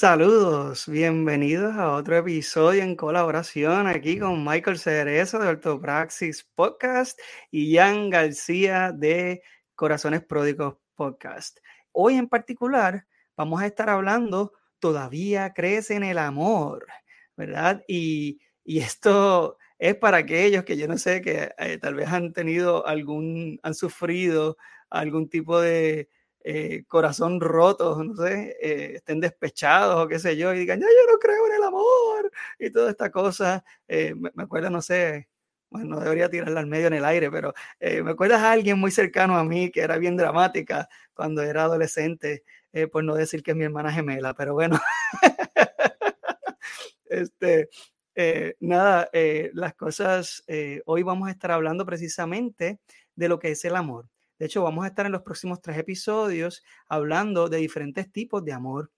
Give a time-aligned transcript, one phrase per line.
[0.00, 7.76] Saludos, bienvenidos a otro episodio en colaboración aquí con Michael Cerezo de Ortopraxis Podcast y
[7.76, 9.42] Jan García de
[9.74, 11.58] Corazones Pródigos Podcast.
[11.92, 16.86] Hoy en particular vamos a estar hablando Todavía crece en el amor,
[17.36, 17.84] ¿verdad?
[17.86, 22.86] Y, esto es para aquellos que yo no sé, que eh, tal vez han tenido
[22.86, 24.56] algún, han sufrido
[24.88, 26.08] algún tipo de
[26.42, 30.86] eh, corazón roto, no sé, eh, estén despechados o qué sé yo, y digan, yo
[31.12, 33.62] no creo en el amor y toda esta cosa.
[33.88, 35.28] Eh, me, acuerdo, no sé,
[35.68, 38.90] bueno, no debería tirarla al medio en el aire, pero me acuerdas a alguien muy
[38.90, 42.44] cercano a mí que era bien dramática cuando era adolescente,
[42.92, 44.80] por no decir que es mi hermana gemela, pero bueno.
[47.04, 47.68] este,
[48.60, 49.10] nada,
[49.52, 50.44] las cosas,
[50.86, 52.80] hoy vamos a estar hablando precisamente
[53.14, 54.08] de lo que es el amor.
[54.40, 58.54] De hecho, vamos a estar en los próximos tres episodios hablando de diferentes tipos de
[58.54, 58.90] amor,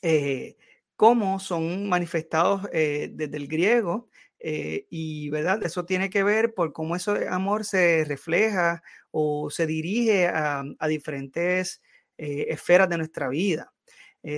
[0.00, 0.56] eh,
[0.94, 4.08] cómo son manifestados eh, desde el griego.
[4.38, 9.66] Eh, y verdad, eso tiene que ver por cómo ese amor se refleja o se
[9.66, 11.82] dirige a, diferentes
[12.16, 13.72] esferas de nuestra vida.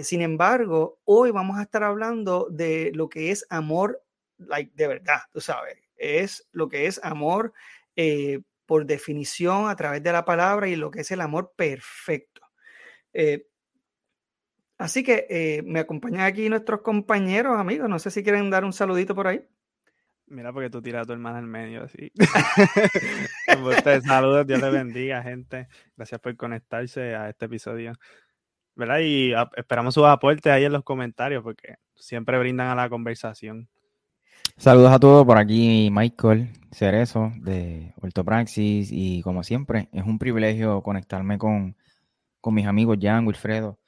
[0.03, 4.03] sin embargo, hoy vamos a estar hablando de lo que es amor
[4.39, 7.53] like, de verdad, tú sabes, es lo que es amor
[8.73, 12.41] por definición a través de la palabra y lo que es el amor perfecto.
[13.13, 13.47] Eh,
[14.79, 17.87] así que eh, me acompañan aquí nuestros compañeros, amigos.
[17.91, 19.47] No sé si quieren dar un saludito por ahí.
[20.29, 22.11] Mira, porque tú tiras a tu hermana al medio así.
[24.07, 25.69] saludos, Dios le bendiga, gente.
[25.95, 27.93] Gracias por conectarse a este episodio.
[28.75, 29.01] ¿Verdad?
[29.03, 33.69] Y esperamos sus aportes ahí en los comentarios porque siempre brindan a la conversación.
[34.63, 40.85] Saludos a todos por aquí, Michael Cerezo de Ortopraxis y como siempre es un privilegio
[40.85, 41.77] conectarme con,
[42.45, 43.81] mis amigos Jan, Wilfredo,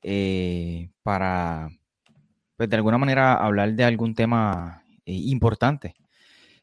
[0.00, 1.68] eh, para
[2.56, 5.94] pues de alguna manera hablar de algún tema eh, importante.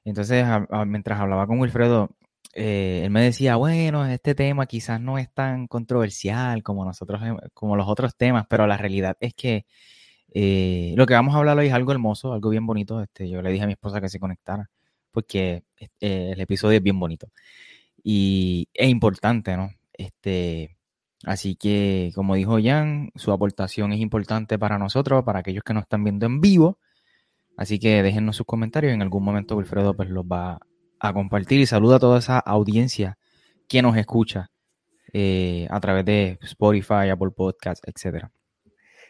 [0.03, 0.43] Entonces,
[0.87, 2.09] mientras hablaba con Wilfredo,
[2.55, 7.21] eh, él me decía, bueno, este tema quizás no es tan controversial como nosotros,
[7.53, 9.67] como los otros temas, pero la realidad es que
[10.33, 13.01] eh, lo que vamos a hablar hoy es algo hermoso, algo bien bonito.
[13.01, 14.69] Este, yo le dije a mi esposa que se conectara,
[15.11, 17.27] porque eh, el episodio es bien bonito.
[18.03, 19.71] Y es importante, ¿no?
[19.93, 20.75] Este,
[21.25, 25.83] así que, como dijo Jan, su aportación es importante para nosotros, para aquellos que nos
[25.83, 26.79] están viendo en vivo.
[27.57, 28.93] Así que déjennos sus comentarios.
[28.93, 30.59] En algún momento Wilfredo pues, los va
[30.99, 33.17] a compartir y saluda a toda esa audiencia
[33.67, 34.51] que nos escucha
[35.13, 38.31] eh, a través de Spotify, Apple Podcasts, etcétera.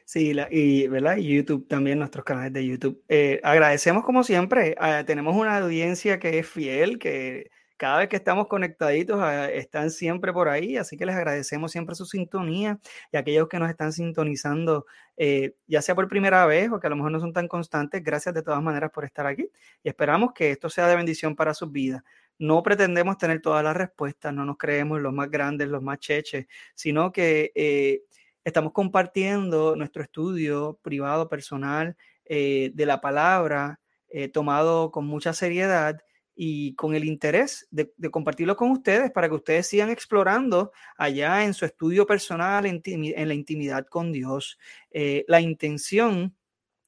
[0.06, 1.18] Sí, y, ¿verdad?
[1.18, 3.02] y YouTube también, nuestros canales de YouTube.
[3.08, 8.18] Eh, agradecemos como siempre, ah, tenemos una audiencia que es fiel, que cada vez que
[8.18, 12.80] estamos conectaditos ah, están siempre por ahí, así que les agradecemos siempre su sintonía
[13.12, 14.86] y aquellos que nos están sintonizando,
[15.18, 18.04] eh, ya sea por primera vez o que a lo mejor no son tan constantes,
[18.04, 19.50] gracias de todas maneras por estar aquí
[19.84, 22.04] y esperamos que esto sea de bendición para sus vidas.
[22.38, 26.46] No pretendemos tener todas las respuestas, no nos creemos los más grandes, los más cheches,
[26.76, 27.52] sino que...
[27.56, 28.04] Eh,
[28.44, 31.96] Estamos compartiendo nuestro estudio privado, personal
[32.26, 36.02] eh, de la palabra, eh, tomado con mucha seriedad
[36.36, 41.54] y con el interés de, compartirlo con ustedes para que ustedes sigan explorando allá en
[41.54, 44.60] su estudio personal, en, la intimidad con Dios.
[44.92, 46.36] Eh, la intención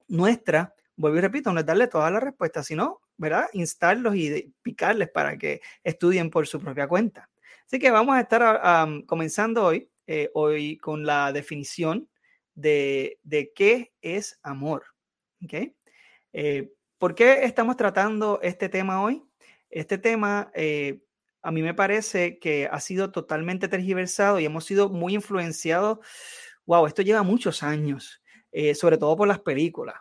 [0.09, 3.45] nuestra, vuelvo y repito, no es darle todas las respuestas, sino, ¿verdad?
[3.53, 7.29] Instarlos y picarles para que estudien por su propia cuenta.
[7.65, 12.07] Así que vamos a estar comenzando hoy eh, hoy con la definición
[12.53, 13.19] de,
[13.55, 14.83] qué es amor.
[15.43, 15.75] ¿okay?
[16.31, 19.23] Eh, ¿Por qué estamos tratando este tema hoy?
[19.69, 21.01] Este tema eh,
[21.41, 25.99] a mí me parece que ha sido totalmente tergiversado y hemos sido muy influenciados.
[26.67, 28.21] Wow, esto lleva muchos años,
[28.75, 29.95] sobre todo por las películas.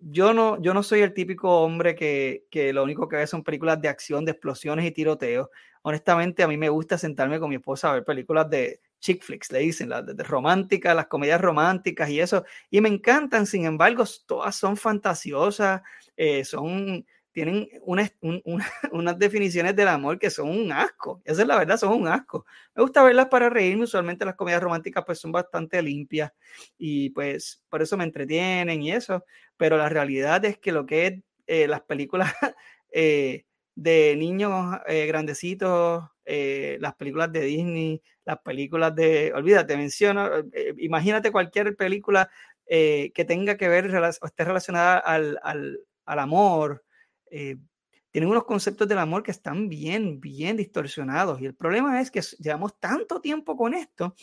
[0.00, 3.42] yo, no, yo no soy el típico hombre que, que, lo único que ve son
[3.42, 5.48] películas de acción, de explosiones y tiroteos.
[5.82, 9.50] Honestamente, a mí me gusta sentarme con mi esposa a ver películas de, chick flicks,
[9.50, 14.54] le dicen, las románticas, las comedias románticas y eso, y me encantan, sin embargo, todas
[14.54, 15.82] son fantasiosas,
[16.16, 18.12] eh, son, tienen unas,
[18.92, 22.46] unas definiciones del amor que son un asco, esa es la verdad, son un asco.
[22.74, 26.32] Me gusta verlas para reírme, usualmente las comedias románticas pues son bastante limpias
[26.78, 29.24] y pues por eso me entretienen y eso,
[29.56, 31.14] pero la realidad es que lo que es
[31.46, 32.32] eh, las películas...
[32.92, 33.44] Eh,
[33.80, 40.74] de niños eh, grandecitos, eh, las películas de Disney, las películas de, olvídate, menciono, eh,
[40.78, 42.30] imagínate cualquier película
[42.66, 46.84] que tenga que ver o esté relacionada al, al, al amor.
[47.28, 51.40] tienen unos conceptos del amor que están bien, bien distorsionados.
[51.40, 54.14] Y el problema es que llevamos tanto tiempo con esto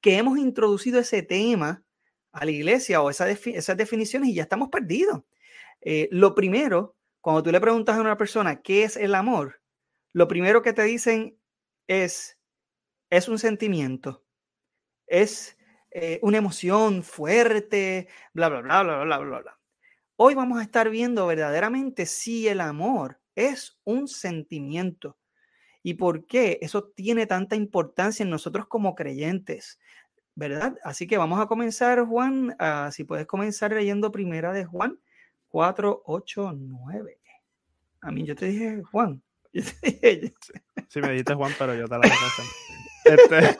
[0.00, 1.84] que hemos introducido ese tema
[2.32, 5.22] a la iglesia o esa esas definiciones y ya estamos perdidos.
[6.10, 9.61] lo primero cuando tú le preguntas a una persona qué es el amor,
[10.12, 11.38] lo primero que te dicen
[11.86, 12.38] es,
[13.10, 14.24] es un sentimiento,
[15.06, 15.56] es
[15.90, 19.58] eh, una emoción fuerte, bla, bla, bla, bla, bla, bla, bla.
[20.16, 25.18] Hoy vamos a estar viendo verdaderamente si el amor es un sentimiento
[25.82, 29.80] y por qué eso tiene tanta importancia en nosotros como creyentes,
[30.34, 30.76] ¿verdad?
[30.84, 34.98] Así que vamos a comenzar, Juan, ah, si puedes comenzar leyendo primera de Juan
[35.48, 37.18] 4, 8, 9.
[38.02, 39.22] A mí yo te dije Juan.
[40.88, 42.10] Sí, me dijiste Juan, pero yo te la
[43.04, 43.58] este...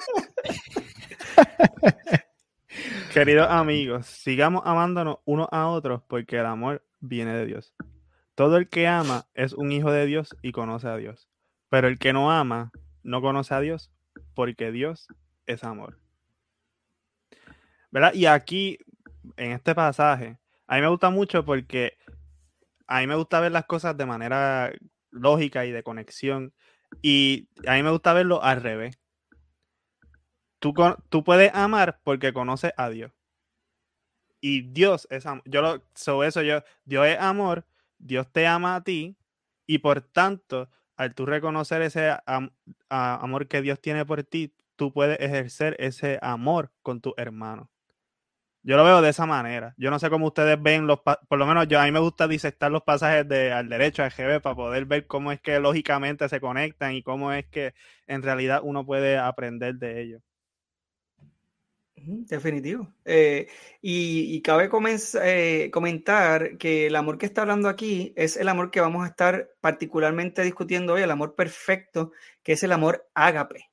[3.12, 7.74] Queridos amigos, sigamos amándonos unos a otros porque el amor viene de Dios.
[8.34, 11.28] Todo el que ama es un hijo de Dios y conoce a Dios.
[11.68, 12.70] Pero el que no ama
[13.02, 13.90] no conoce a Dios
[14.34, 15.08] porque Dios
[15.46, 15.98] es amor.
[17.90, 18.14] ¿Verdad?
[18.14, 18.78] Y aquí,
[19.36, 21.98] en este pasaje, a mí me gusta mucho porque
[22.86, 24.72] a mí me gusta ver las cosas de manera
[25.12, 26.52] lógica y de conexión.
[27.00, 28.98] Y a mí me gusta verlo al revés.
[30.58, 30.74] Tú,
[31.08, 33.12] tú puedes amar porque conoces a Dios.
[34.40, 35.42] Y Dios es amor.
[35.46, 37.64] Yo lo, sobre eso yo, Dios es amor,
[37.98, 39.16] Dios te ama a ti,
[39.66, 42.14] y por tanto, al tú reconocer ese
[42.88, 47.71] amor que Dios tiene por ti, tú puedes ejercer ese amor con tu hermano.
[48.64, 49.74] Yo lo veo de esa manera.
[49.76, 52.28] Yo no sé cómo ustedes ven los, por lo menos yo a mí me gusta
[52.28, 56.28] disectar los pasajes de al derecho, al GB, para poder ver cómo es que lógicamente
[56.28, 57.74] se conectan y cómo es que
[58.06, 60.22] en realidad uno puede aprender de ellos.
[62.04, 62.92] Definitivo.
[63.04, 63.48] Eh,
[63.80, 64.68] y, cabe
[65.22, 69.08] eh, comentar que el amor que está hablando aquí es el amor que vamos a
[69.08, 72.12] estar particularmente discutiendo hoy, el amor perfecto,
[72.42, 73.71] que es el amor ágape.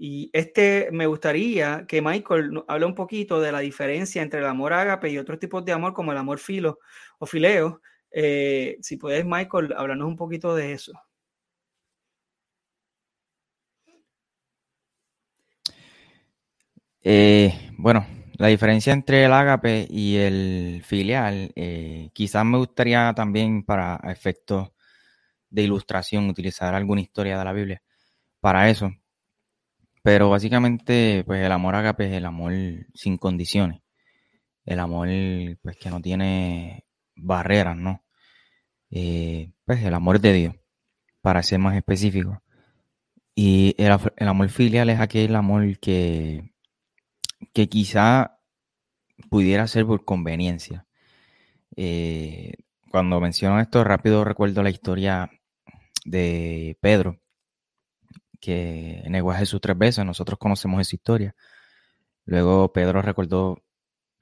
[0.00, 4.72] Y este me gustaría que Michael hable un poquito de la diferencia entre el amor
[4.72, 6.78] ágape y otros tipos de amor como el amor filo
[7.18, 7.82] o fileo.
[8.12, 10.92] Eh, si puedes, Michael, hablarnos un poquito de eso.
[17.02, 18.06] Eh, bueno,
[18.36, 24.70] la diferencia entre el ágape y el filial, eh, quizás me gustaría también para efectos
[25.50, 27.82] de ilustración utilizar alguna historia de la Biblia
[28.40, 28.92] para eso.
[30.08, 32.54] Pero básicamente, pues el amor agape es el amor
[32.94, 33.82] sin condiciones.
[34.64, 35.06] El amor,
[35.60, 38.02] pues que no tiene barreras, ¿no?
[38.90, 40.54] Eh, pues el amor de Dios,
[41.20, 42.42] para ser más específico.
[43.34, 43.92] Y el,
[44.26, 46.54] amor filial es aquel amor que,
[47.52, 48.40] que quizá
[49.28, 50.86] pudiera ser por conveniencia.
[51.76, 52.54] Eh,
[52.90, 55.30] cuando menciono esto, rápido recuerdo la historia
[56.06, 57.20] de Pedro,
[58.40, 61.34] que negó a Jesús tres veces, nosotros conocemos esa historia.
[62.24, 63.62] Luego Pedro recordó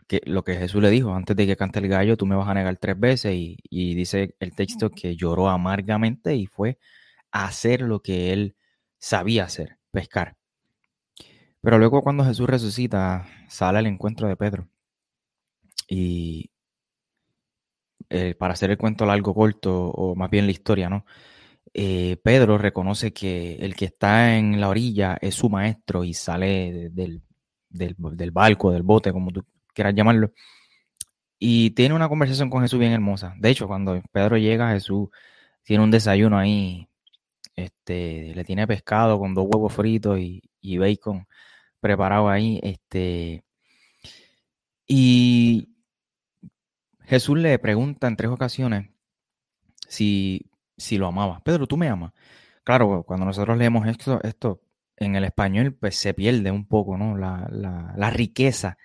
[0.06, 2.48] que lo que Jesús le dijo, antes de que cante el gallo, tú me vas
[2.48, 6.78] a negar tres veces, y, dice el texto que lloró amargamente y fue
[7.32, 8.56] a hacer lo que él
[8.98, 10.36] sabía hacer, pescar.
[11.60, 14.68] Pero luego cuando Jesús resucita, sale al encuentro de Pedro.
[15.88, 16.50] Y
[18.08, 21.04] eh, para hacer el cuento largo, corto, o más bien la historia, ¿no?
[21.78, 26.88] Eh, Pedro reconoce que el que está en la orilla es su maestro y sale
[26.90, 27.20] del,
[27.68, 30.32] del, barco, del bote, como tú quieras llamarlo,
[31.38, 33.34] y tiene una conversación con Jesús bien hermosa.
[33.38, 35.10] De hecho, cuando Pedro llega, Jesús
[35.64, 36.88] tiene un desayuno ahí,
[37.56, 41.26] este, le tiene pescado con dos huevos fritos y, y bacon
[41.80, 43.44] preparado ahí, este,
[44.86, 45.68] y
[47.04, 48.88] Jesús le pregunta en tres ocasiones
[49.88, 51.40] si si lo amaba.
[51.40, 52.12] Pedro, ¿tú me amas?
[52.64, 54.60] Claro, cuando nosotros leemos esto, esto
[54.96, 57.16] en el español, pues se pierde un poco, ¿no?
[57.16, 58.78] La, riqueza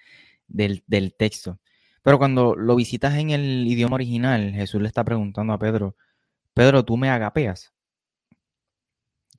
[0.47, 0.83] del,
[1.17, 1.59] texto.
[2.03, 5.95] Pero cuando lo visitas en el idioma original, Jesús le está preguntando a Pedro,
[6.53, 7.73] Pedro, ¿tú me agapeas?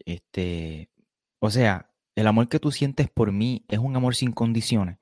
[0.04, 0.90] Este,
[1.38, 4.98] o sea, el amor que tú sientes por mí es un amor sin condiciones.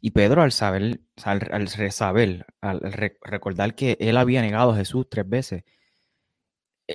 [0.00, 2.80] Y Pedro, al saber, al, saber, al
[3.22, 5.64] recordar que él había negado a Jesús tres veces,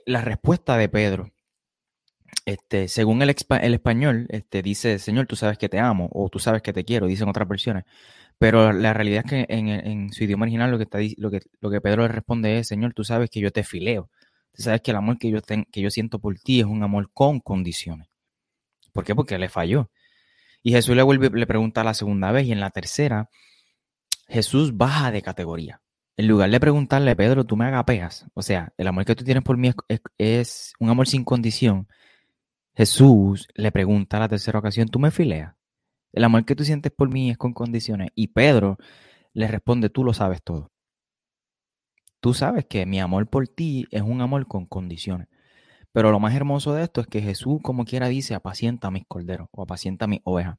[0.06, 1.32] la respuesta de Pedro,
[2.46, 6.40] este, según el, el, español, este, dice, Señor, tú sabes que te amo, o tú
[6.40, 7.84] sabes que te quiero, dicen otras versiones.
[8.38, 11.70] Pero la realidad es que en, su idioma original lo que, está, lo, que, lo
[11.70, 14.10] que Pedro le responde es, Señor, tú sabes que yo te fileo,
[14.54, 17.12] tú sabes que el amor que yo, que yo siento por ti es un amor
[17.14, 18.08] con condiciones.
[18.94, 19.14] ¿Por qué?
[19.14, 19.92] Porque le falló.
[20.64, 23.30] Y Jesús le vuelve, le pregunta la segunda vez y en la tercera,
[24.28, 25.82] Jesús baja de categoría.
[26.20, 29.42] En lugar de preguntarle, Pedro, tú me agapeas, o sea, el amor que tú tienes
[29.42, 29.72] por mí
[30.18, 31.88] es, un amor sin condición,
[32.76, 35.56] Jesús le pregunta a la tercera ocasión, tú me fileas.
[36.12, 38.10] El amor que tú sientes por mí es con condiciones.
[38.16, 38.78] Y Pedro
[39.32, 40.74] le responde, tú lo sabes todo.
[42.20, 45.30] Tú sabes que mi amor por ti es un amor con condiciones.
[45.94, 49.06] Pero lo más hermoso de esto es que Jesús, como quiera, dice, apacienta a mis
[49.08, 50.58] corderos o apacienta a mis ovejas.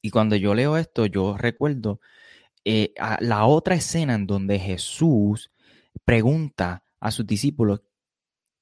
[0.00, 2.00] Y cuando yo leo esto, yo recuerdo
[2.70, 5.50] eh, la otra escena en donde Jesús
[6.04, 7.80] pregunta a sus discípulos,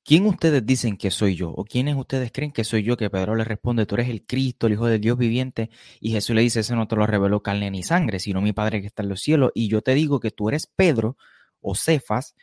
[0.05, 1.51] ¿quién ustedes dicen que soy yo?
[1.51, 2.97] ¿O quiénes ustedes creen que soy yo?
[2.97, 5.71] Que Pedro le responde, tú eres el Cristo, el Hijo del Dios viviente.
[5.99, 8.81] Y Jesús le dice, ese no te lo reveló carne ni sangre, sino mi Padre
[8.81, 9.51] que está en los cielos.
[9.57, 11.17] Y yo te digo que tú eres Pedro
[11.61, 12.37] o Cefas,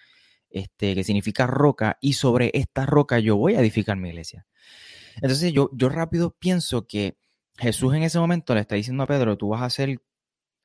[0.50, 4.46] este, que significa roca, y sobre esta roca yo voy a edificar mi iglesia.
[5.16, 7.16] Entonces yo, yo rápido pienso que
[7.58, 10.02] Jesús en ese momento le está diciendo a Pedro, tú vas a ser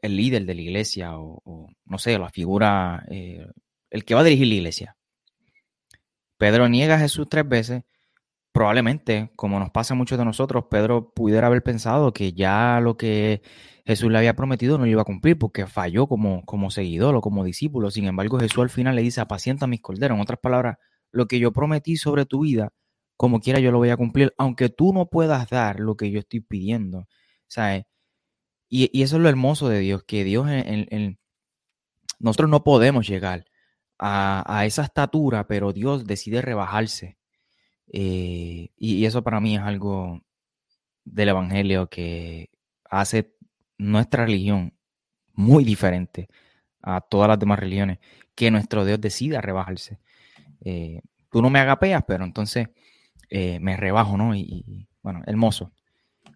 [0.00, 3.47] el líder de la iglesia o, no sé, la figura, eh,
[3.90, 4.97] el que va a dirigir la iglesia.
[6.37, 7.83] Pedro niega a Jesús tres veces.
[8.52, 12.97] Probablemente, como nos pasa a muchos de nosotros, Pedro pudiera haber pensado que ya lo
[12.97, 13.43] que
[13.85, 17.21] Jesús le había prometido no lo iba a cumplir porque falló como, como seguidor o
[17.21, 17.90] como discípulo.
[17.90, 20.17] Sin embargo, Jesús al final le dice, apacienta mis corderos.
[20.17, 20.76] En otras palabras,
[21.12, 22.73] lo que yo prometí sobre tu vida,
[23.17, 26.19] como quiera yo lo voy a cumplir, aunque tú no puedas dar lo que yo
[26.21, 27.07] estoy pidiendo.
[27.47, 27.85] ¿Sabes?
[28.69, 31.19] Y, eso es lo hermoso de Dios, que Dios, en,
[32.19, 33.47] nosotros no podemos llegar
[33.99, 37.19] a, esa estatura, pero Dios decide rebajarse.
[37.93, 40.23] Eh, y, eso para mí es algo
[41.05, 42.51] del Evangelio que
[42.85, 43.35] hace
[43.79, 44.75] nuestra religión
[45.33, 46.29] muy diferente
[46.83, 47.99] a todas las demás religiones,
[48.35, 50.01] que nuestro Dios decida rebajarse.
[50.65, 52.69] Eh, tú no me agapeas, pero entonces
[53.31, 54.35] eh, me rebajo, ¿no?
[54.35, 55.73] Y, bueno, hermoso.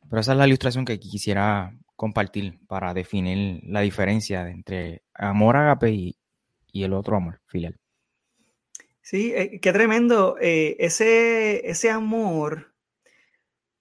[0.09, 5.93] Pero esa es la ilustración que quisiera compartir para definir la diferencia entre amor agape
[5.93, 6.19] y,
[6.73, 7.79] el otro amor filial.
[9.03, 10.37] Sí, eh, qué tremendo.
[10.41, 12.75] Eh, ese, ese amor,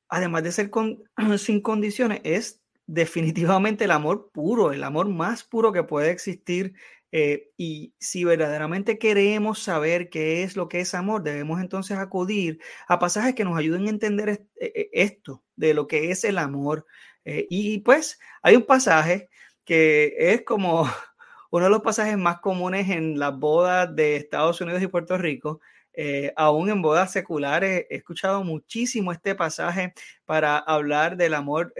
[0.07, 0.69] además de ser
[1.39, 6.75] sin condiciones, es definitivamente el amor puro, el amor más puro que puede existir.
[7.11, 12.59] Eh, y si verdaderamente queremos saber qué es lo que es amor, debemos entonces acudir
[12.87, 16.85] a pasajes que nos ayuden a entender esto, de lo que es el amor.
[17.25, 19.29] Eh, y pues hay un pasaje
[19.65, 20.83] que es como
[21.51, 25.59] uno de los pasajes más comunes en las bodas de Estados Unidos y Puerto Rico.
[25.93, 29.93] Eh, aún en bodas seculares he escuchado muchísimo este pasaje
[30.25, 31.73] para hablar del amor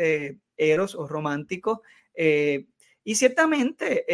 [0.57, 1.81] eros o romántico.
[3.03, 4.05] y ciertamente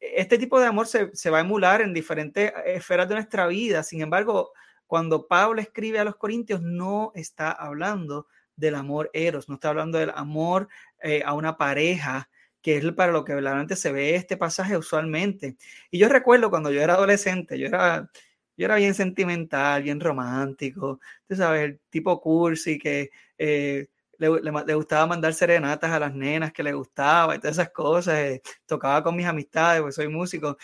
[0.00, 3.82] este tipo de amor se, se, va a emular en diferentes esferas de nuestra vida.
[3.82, 4.52] Sin embargo,
[4.86, 8.26] cuando Pablo escribe a los Corintios, no está hablando
[8.56, 10.68] del amor eros, no está hablando del amor
[11.02, 12.28] eh, a una pareja,
[12.60, 15.56] que es para lo que verdaderamente se ve este pasaje usualmente.
[15.90, 18.10] Y yo recuerdo cuando yo era adolescente, yo era,
[18.56, 23.86] yo era bien sentimental, bien romántico, tú sabes, el tipo cursi que eh,
[24.18, 28.42] le, gustaba mandar serenatas a las nenas que le gustaba y todas esas cosas, eh,
[28.66, 30.58] tocaba con mis amistades, pues soy músico.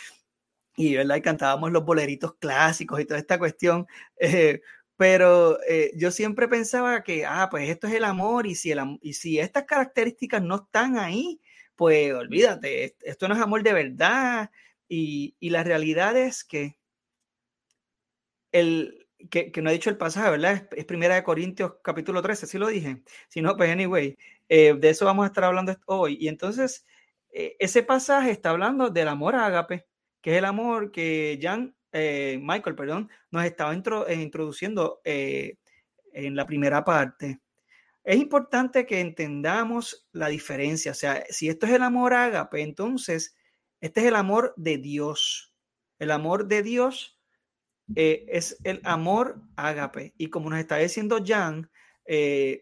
[0.77, 1.17] Y, ¿verdad?
[1.17, 3.87] y cantábamos los boleritos clásicos y toda esta cuestión.
[4.97, 8.99] Pero eh, yo siempre pensaba que, ah, pues esto es el amor y si, el,
[9.03, 11.41] y si estas características no están ahí,
[11.77, 14.51] pues olvídate, esto no es amor de verdad.
[14.89, 16.79] Y, y la realidad es que,
[18.53, 20.69] el, que, no he dicho el pasaje, ¿verdad?
[20.73, 23.03] Es, Primera de Corintios capítulo 13, sí lo dije.
[23.29, 24.17] Si no, pues anyway,
[24.49, 26.17] eh, de eso vamos a estar hablando hoy.
[26.21, 26.87] Y entonces,
[27.37, 29.87] eh, ese pasaje está hablando del amor ágape,
[30.21, 36.47] que es el amor que Jan eh, Michael, perdón, nos estaba eh, introduciendo en la
[36.47, 37.41] primera parte.
[38.05, 40.93] Es importante que entendamos la diferencia.
[40.93, 43.37] O sea, si esto es el amor ágape, entonces
[43.81, 45.53] este es el amor de Dios.
[45.99, 47.14] El amor de Dios
[47.95, 50.15] es el amor ágape.
[50.17, 51.71] Y como nos está diciendo Jan,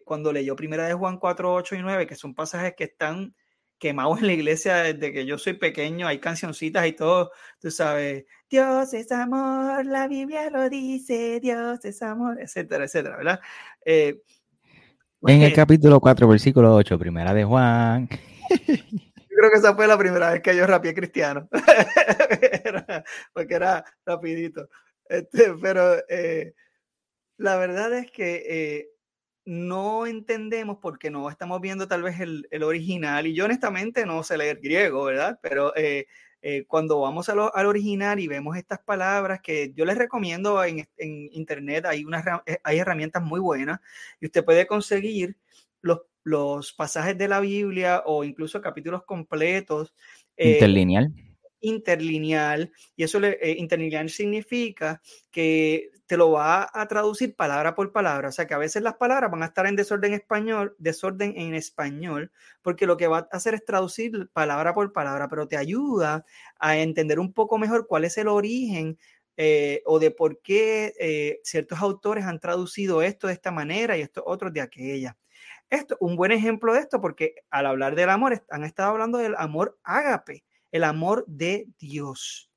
[0.05, 3.35] cuando leyó primera de Juan 4, 8 y 9, que son pasajes que están
[3.83, 8.23] quemados en la iglesia desde que yo soy pequeño, hay cancioncitas y todo, tú sabes,
[8.49, 13.41] Dios es amor, la Biblia lo dice, Dios es amor, etcétera, etcétera, ¿verdad?
[13.83, 14.21] Eh,
[15.23, 18.07] en el capítulo 4, versículo 8, primera de Juan.
[18.49, 21.49] Yo creo que esa fue la primera vez que yo rapié cristiano,
[23.33, 24.69] porque era rapidito.
[25.13, 26.55] Este, pero eh,
[27.37, 28.89] la verdad es que eh,
[29.45, 33.27] no entendemos porque no estamos viendo tal vez el, original.
[33.27, 35.37] Y yo honestamente no sé leer griego, ¿verdad?
[35.43, 36.07] Pero eh,
[36.67, 42.05] cuando vamos al original y vemos estas palabras que yo les recomiendo en, internet, hay,
[42.05, 43.81] unas, eh, hay herramientas muy buenas
[44.19, 45.37] y usted puede conseguir
[45.81, 49.93] los, los pasajes de la Biblia o incluso capítulos completos.
[50.35, 51.13] Interlineal
[51.63, 55.01] interlineal y eso eh, interlineal significa
[55.31, 58.95] que te lo va a traducir palabra por palabra, o sea que a veces las
[58.95, 63.27] palabras van a estar en desorden español, desorden en español, porque lo que va a
[63.31, 66.25] hacer es traducir palabra por palabra, pero te ayuda
[66.59, 68.99] a entender un poco mejor cuál es el origen
[69.37, 74.01] eh, o de por qué eh, ciertos autores han traducido esto de esta manera y
[74.01, 75.17] estos otros de aquella.
[75.69, 79.35] Esto, un buen ejemplo de esto, porque al hablar del amor, han estado hablando del
[79.37, 80.43] amor ágape,
[80.73, 82.49] el amor de Dios.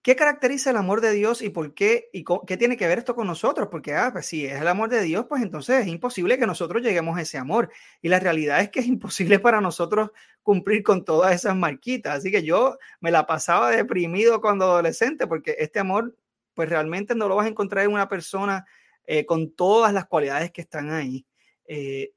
[0.00, 3.14] ¿Qué caracteriza el amor de Dios y por qué y qué tiene que ver esto
[3.14, 3.68] con nosotros?
[3.70, 6.82] Porque, ah, pues si es el amor de Dios, pues entonces es imposible que nosotros
[6.82, 7.70] lleguemos a ese amor.
[8.00, 10.10] Y la realidad es que es imposible para nosotros
[10.42, 12.16] cumplir con todas esas marquitas.
[12.18, 16.16] Así que yo me la pasaba deprimido cuando adolescente porque este amor,
[16.54, 18.64] pues realmente no lo vas a encontrar en una persona
[19.04, 21.26] eh, con todas las cualidades que están ahí.
[21.66, 22.14] Eh,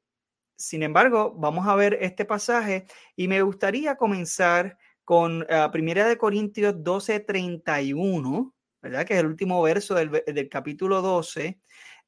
[0.62, 6.18] sin embargo, vamos a ver este pasaje y me gustaría comenzar con uh, Primera de
[6.18, 9.06] Corintios 12, 31, ¿verdad?
[9.06, 11.60] Que es el último verso del, capítulo 12.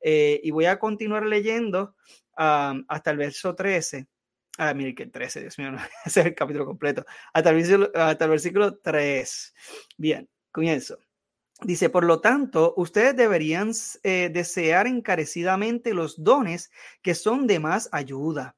[0.01, 1.95] Eh, y voy a continuar leyendo
[2.35, 4.07] hasta el verso 13.
[4.59, 5.71] Ah, mire que el 13, Dios mío,
[6.05, 7.03] ese es el capítulo completo.
[7.33, 9.53] Hasta el hasta el versículo 3.
[9.97, 10.97] Bien, comienzo.
[11.63, 13.71] Dice, por lo tanto, ustedes deberían
[14.03, 18.57] eh, desear encarecidamente los dones que son de más ayuda.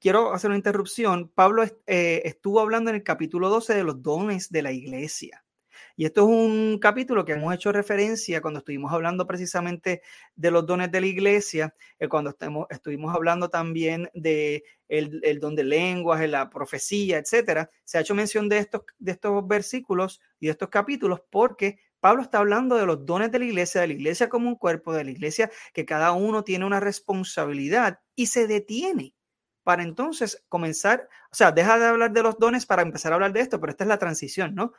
[0.00, 1.28] Quiero hacer una interrupción.
[1.34, 5.44] Pablo eh, estuvo hablando en el capítulo 12 de los dones de la iglesia.
[5.96, 10.02] Y esto es un capítulo que hemos hecho referencia cuando estuvimos hablando precisamente
[10.34, 15.40] de los dones de la iglesia, eh, cuando estemos, estuvimos hablando también de el, el,
[15.40, 17.70] don de lenguas, de la profecía, etcétera.
[17.84, 22.20] Se ha hecho mención de estos, de estos versículos y de estos capítulos porque Pablo
[22.20, 25.04] está hablando de los dones de la iglesia, de la iglesia como un cuerpo, de
[25.04, 29.14] la iglesia que cada uno tiene una responsabilidad y se detiene
[29.62, 33.32] para entonces comenzar, o sea, deja de hablar de los dones para empezar a hablar
[33.32, 34.74] de esto, pero esta es la transición, ¿no?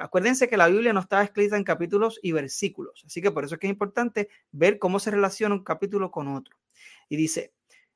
[0.00, 3.56] Acuérdense que la Biblia no está escrita en capítulos y versículos, así que por eso
[3.56, 6.58] es que es importante ver cómo se relaciona un capítulo con otro.
[7.08, 7.54] Y dice,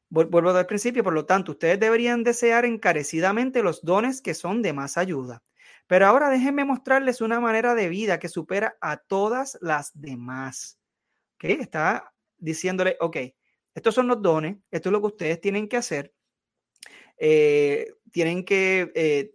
[0.09, 4.73] vuelvo al principio, por lo tanto, ustedes deberían desear encarecidamente los dones que son de
[4.73, 5.41] más ayuda
[5.93, 10.79] pero ahora déjenme mostrarles una manera de vida que supera a todas las demás.
[11.35, 11.45] ¿Ok?
[11.45, 13.19] Está diciéndole, ok,
[13.75, 16.15] estos son los dones, esto es lo que ustedes tienen que hacer.
[17.19, 19.33] Eh, tienen que, eh,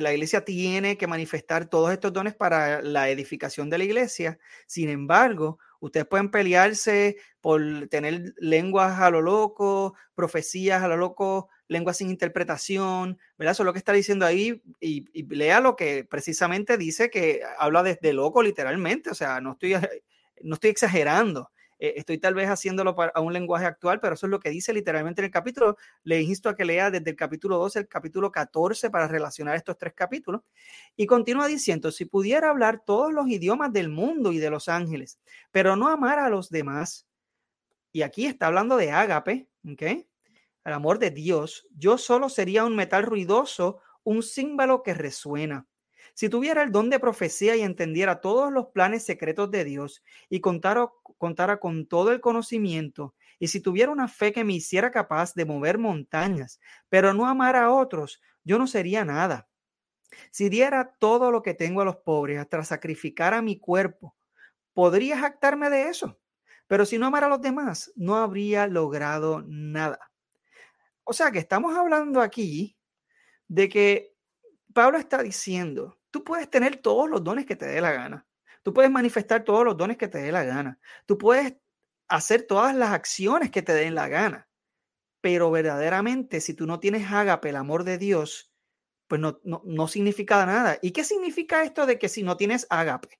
[0.00, 4.38] la iglesia tiene que manifestar todos estos dones para la edificación de la iglesia.
[4.66, 11.50] Sin embargo, ustedes pueden pelearse por tener lenguas a lo loco, profecías a lo loco,
[11.68, 13.52] lengua sin interpretación, ¿verdad?
[13.52, 15.04] Eso es lo que está diciendo ahí y,
[15.34, 19.74] lea lo que precisamente dice que habla desde loco literalmente, o sea, no estoy,
[20.42, 21.50] no estoy exagerando.
[21.80, 24.50] Eh, estoy tal vez haciéndolo para, a un lenguaje actual, pero eso es lo que
[24.50, 25.76] dice literalmente en el capítulo.
[26.02, 29.78] Le insto a que lea desde el capítulo 12 al capítulo 14 para relacionar estos
[29.78, 30.40] tres capítulos.
[30.96, 35.20] Y continúa diciendo, si pudiera hablar todos los idiomas del mundo y de los ángeles,
[35.52, 37.06] pero no amar a los demás.
[37.92, 40.07] Y aquí está hablando de ágape, ¿ok?
[40.68, 45.66] Al amor de Dios, yo solo sería un metal ruidoso, un símbolo que resuena.
[46.14, 50.40] Si tuviera el don de profecía y entendiera todos los planes secretos de Dios y
[50.40, 55.34] contara, contara con todo el conocimiento, y si tuviera una fe que me hiciera capaz
[55.34, 59.48] de mover montañas, pero no amara a otros, yo no sería nada.
[60.30, 64.16] Si diera todo lo que tengo a los pobres hasta sacrificar a mi cuerpo,
[64.74, 66.18] podría jactarme de eso.
[66.66, 70.10] Pero si no amara a los demás, no habría logrado nada.
[71.08, 72.76] O sea que estamos hablando aquí
[73.48, 74.14] de que
[74.74, 78.26] Pablo está diciendo, tú puedes tener todos los dones que te dé la gana.
[78.62, 80.78] Tú puedes manifestar todos los dones que te dé la gana.
[81.06, 81.56] Tú puedes
[82.08, 84.50] hacer todas las acciones que te den la gana.
[85.22, 88.52] Pero verdaderamente, si tú no tienes ágape, el amor de Dios,
[89.06, 90.78] pues no, no, no significa nada.
[90.82, 93.18] ¿Y qué significa esto de que si no tienes ágape?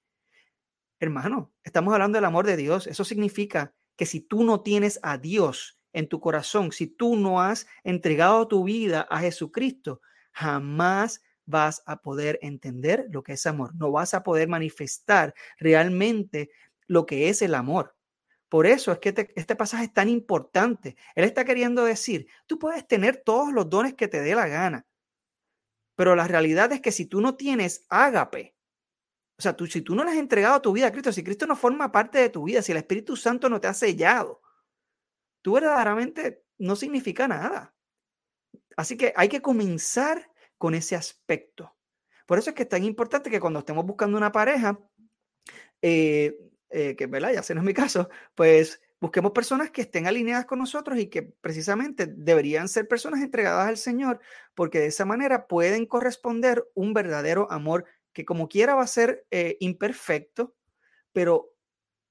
[1.01, 2.87] Hermano, estamos hablando del amor de Dios.
[2.87, 7.43] Eso significa que si tú no tienes a Dios, en tu corazón, si tú no
[7.43, 13.75] has entregado tu vida a Jesucristo, jamás vas a poder entender lo que es amor.
[13.75, 16.51] No vas a poder manifestar realmente
[16.87, 17.97] lo que es el amor.
[18.49, 20.97] Por eso es que este, pasaje es tan importante.
[21.17, 24.87] Él está queriendo decir, tú puedes tener todos los dones que te dé la gana,
[25.97, 28.55] pero la realidad es que si tú no tienes ágape,
[29.37, 31.45] o sea, tú, si tú no le has entregado tu vida a Cristo, si Cristo
[31.47, 34.43] no forma parte de tu vida, si el Espíritu Santo no te ha sellado,
[35.53, 37.75] verdaderamente no significa nada.
[38.77, 41.75] Así que hay que comenzar con ese aspecto.
[42.27, 44.79] Por eso es que es tan importante que cuando estemos buscando una pareja,
[45.81, 46.39] eh,
[46.71, 47.33] eh, que ¿verdad?
[47.33, 51.07] ya sé no es mi caso, pues busquemos personas que estén alineadas con nosotros y
[51.07, 54.21] que precisamente deberían ser personas entregadas al Señor,
[54.55, 59.27] porque de esa manera pueden corresponder un verdadero amor que como quiera va a ser
[59.31, 60.55] eh, imperfecto,
[61.13, 61.55] pero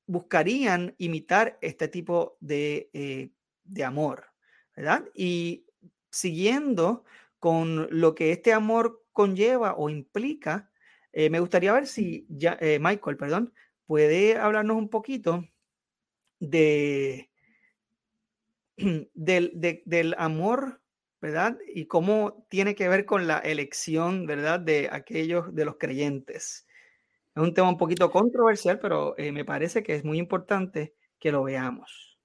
[0.08, 3.30] buscarían imitar este tipo de, eh,
[3.64, 4.26] de amor,
[4.76, 5.06] ¿verdad?
[5.14, 5.66] Y
[6.10, 7.04] siguiendo
[7.40, 10.72] con lo que este amor conlleva o implica,
[11.14, 13.54] eh, me gustaría ver si ya, Michael, perdón,
[13.86, 15.46] puede hablarnos un poquito
[16.40, 17.30] de,
[19.14, 20.82] del, del amor,
[21.20, 21.58] ¿verdad?
[21.74, 24.60] Y cómo tiene que ver con la elección, ¿verdad?
[24.60, 26.67] De aquellos, de los creyentes.
[27.38, 31.32] Es un tema un poquito controversial, pero eh, me parece que es muy importante que
[31.32, 32.18] lo veamos.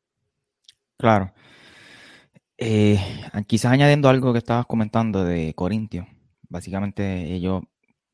[0.97, 1.33] Claro.
[2.59, 2.99] Eh,
[3.47, 6.07] quizás añadiendo algo que estabas comentando de Corintio,
[6.49, 7.63] básicamente ellos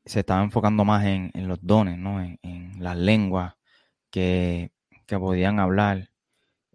[0.05, 2.21] se estaban enfocando más en, los dones, ¿no?
[2.21, 2.39] En,
[2.79, 3.55] las lenguas
[4.09, 4.71] que
[5.09, 6.11] que podían hablar.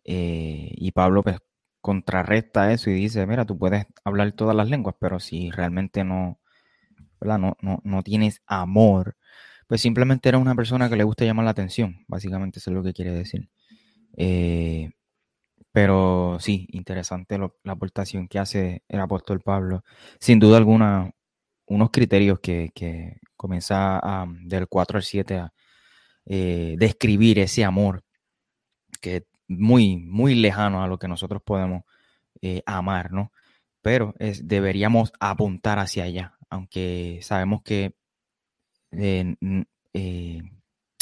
[0.05, 1.39] Eh, y Pablo pues
[1.81, 6.41] contrarresta eso y dice, mira, tú puedes hablar todas las lenguas, pero si realmente no,
[7.21, 9.17] No, no, tienes amor,
[9.67, 12.83] pues simplemente eres una persona que le gusta llamar la atención, básicamente eso es lo
[12.83, 13.49] que quiere decir.
[14.17, 14.91] Eh,
[15.73, 19.85] pero sí, interesante la aportación que hace el apóstol Pablo.
[20.21, 21.11] Sin duda alguna,
[21.67, 24.01] unos criterios que, que comienza
[24.45, 25.53] del 4 al 7 a
[26.27, 28.05] eh, describir ese amor
[29.01, 31.83] que es muy, muy lejano a lo que nosotros podemos
[32.41, 33.33] eh, amar, ¿no?
[33.83, 37.95] Pero deberíamos apuntar hacia allá, aunque sabemos que
[38.97, 39.37] eh,
[39.93, 40.43] eh,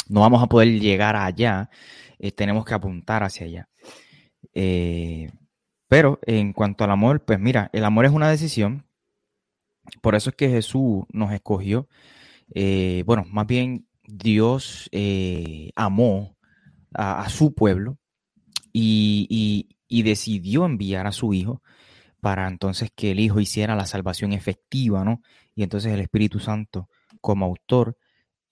[0.09, 1.71] no vamos a poder llegar allá,
[2.37, 3.69] tenemos que apuntar hacia allá.
[5.89, 8.87] pero en cuanto al amor, pues mira, el amor es una decisión,
[10.01, 11.89] por eso es que Jesús nos escogió.
[13.07, 14.91] bueno, más bien Dios
[15.75, 16.37] amó
[16.95, 17.99] a, su pueblo
[18.73, 21.63] y, decidió enviar a su hijo
[22.21, 25.23] para entonces que el hijo hiciera la salvación efectiva, ¿no?
[25.55, 26.89] Y entonces el Espíritu Santo,
[27.23, 27.97] como autor,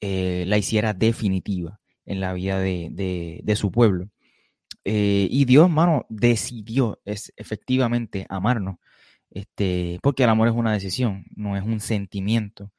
[0.00, 4.08] eh, la hiciera definitiva en la vida de, su pueblo.
[4.84, 8.76] Eh, y Dios, hermano, decidió es, efectivamente amarnos,
[9.30, 12.72] este, porque el amor es una decisión, no es un sentimiento.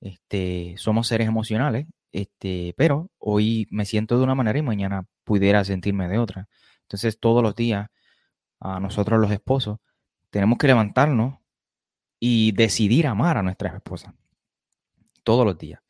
[0.00, 5.64] Este, somos seres emocionales este, pero hoy me siento de una manera y mañana pudiera
[5.64, 6.48] sentirme de otra.
[6.82, 7.88] Entonces, todos los días,
[8.60, 9.78] a nosotros los esposos,
[10.30, 11.38] tenemos que levantarnos
[12.20, 14.14] y decidir amar a nuestras esposas.
[15.22, 15.80] Todos los días.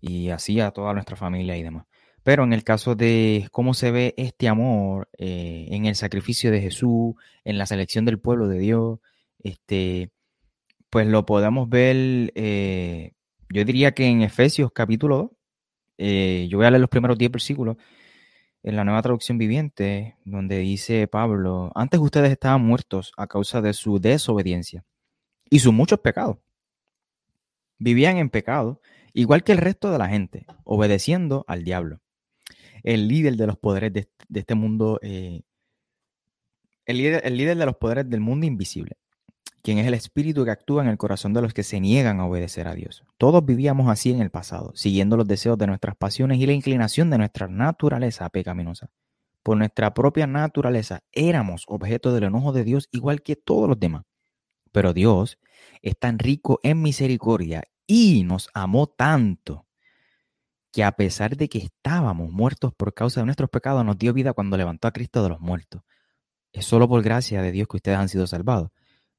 [0.00, 1.86] Y así a toda nuestra familia y demás.
[2.22, 6.60] Pero en el caso de cómo se ve este amor eh, en el sacrificio de
[6.60, 7.14] Jesús,
[7.44, 9.00] en la selección del pueblo de Dios,
[9.40, 10.10] este,
[10.88, 13.12] pues lo podemos ver, eh,
[13.48, 15.30] yo diría que en Efesios capítulo 2,
[15.98, 17.76] eh, yo voy a leer los primeros 10 versículos
[18.62, 23.72] en la nueva traducción viviente, donde dice Pablo, antes ustedes estaban muertos a causa de
[23.72, 24.84] su desobediencia
[25.50, 26.38] y sus muchos pecados.
[27.82, 28.80] Vivían en pecado,
[29.12, 32.00] igual que el resto de la gente, obedeciendo al diablo.
[32.84, 35.42] El líder de los poderes de, este mundo, eh,
[36.86, 38.96] el, líder, el líder de los poderes del mundo invisible
[39.62, 42.26] quien es el espíritu que actúa en el corazón de los que se niegan a
[42.26, 43.04] obedecer a Dios.
[43.16, 47.10] Todos vivíamos así en el pasado, siguiendo los deseos de nuestras pasiones y la inclinación
[47.10, 48.90] de nuestra naturaleza pecaminosa.
[49.42, 54.04] Por nuestra propia naturaleza éramos objeto del enojo de Dios igual que todos los demás.
[54.72, 55.38] Pero Dios
[55.80, 59.66] es tan rico en misericordia y nos amó tanto
[60.72, 64.32] que a pesar de que estábamos muertos por causa de nuestros pecados, nos dio vida
[64.32, 65.82] cuando levantó a Cristo de los muertos.
[66.52, 68.70] Es solo por gracia de Dios que ustedes han sido salvados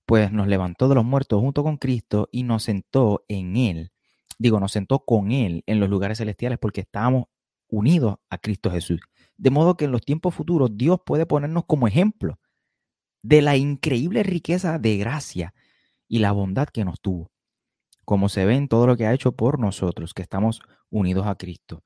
[0.05, 3.91] pues nos levantó de los muertos junto con Cristo y nos sentó en Él.
[4.37, 7.25] Digo, nos sentó con Él en los lugares celestiales porque estábamos
[7.67, 9.01] unidos a Cristo Jesús.
[9.37, 12.39] De modo que en los tiempos futuros Dios puede ponernos como ejemplo
[13.21, 15.53] de la increíble riqueza de gracia
[16.07, 17.31] y la bondad que nos tuvo,
[18.05, 21.35] como se ve en todo lo que ha hecho por nosotros, que estamos unidos a
[21.35, 21.83] Cristo.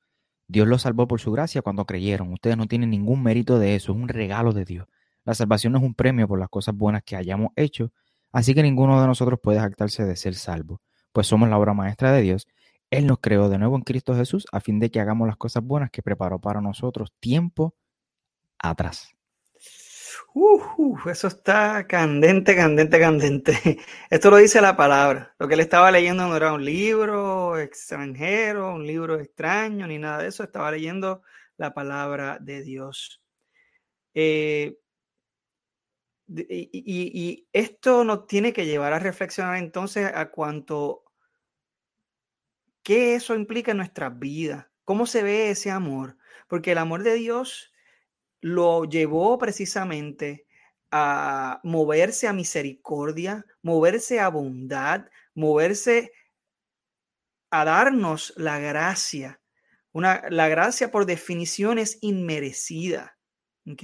[0.47, 2.31] Dios los salvó por su gracia cuando creyeron.
[2.31, 4.87] Ustedes no tienen ningún mérito de eso, es un regalo de Dios.
[5.25, 7.91] La salvación es un premio por las cosas buenas que hayamos hecho
[8.31, 12.11] Así que ninguno de nosotros puede jactarse de ser salvo, pues somos la obra maestra
[12.11, 12.47] de Dios.
[12.89, 15.63] Él nos creó de nuevo en Cristo Jesús a fin de que hagamos las cosas
[15.63, 17.75] buenas que preparó para nosotros tiempo
[18.59, 19.16] atrás.
[21.09, 23.79] Eso está candente, candente, candente.
[24.09, 25.35] Esto lo dice la palabra.
[25.39, 30.19] Lo que él estaba leyendo no era un libro extranjero, un libro extraño, ni nada
[30.19, 30.43] de eso.
[30.43, 31.21] Estaba leyendo
[31.57, 33.21] la palabra de Dios.
[34.13, 34.77] Eh,
[36.29, 41.05] y, esto nos tiene que llevar a reflexionar entonces a cuanto
[42.83, 47.15] qué eso implica en nuestras vidas, cómo se ve ese amor, porque el amor de
[47.15, 47.71] Dios
[48.41, 50.47] lo llevó precisamente
[50.91, 56.11] a moverse a misericordia, moverse a bondad, moverse
[57.49, 59.41] a darnos la gracia.
[59.91, 63.17] Una, la gracia por definición es inmerecida.
[63.69, 63.83] ¿Ok?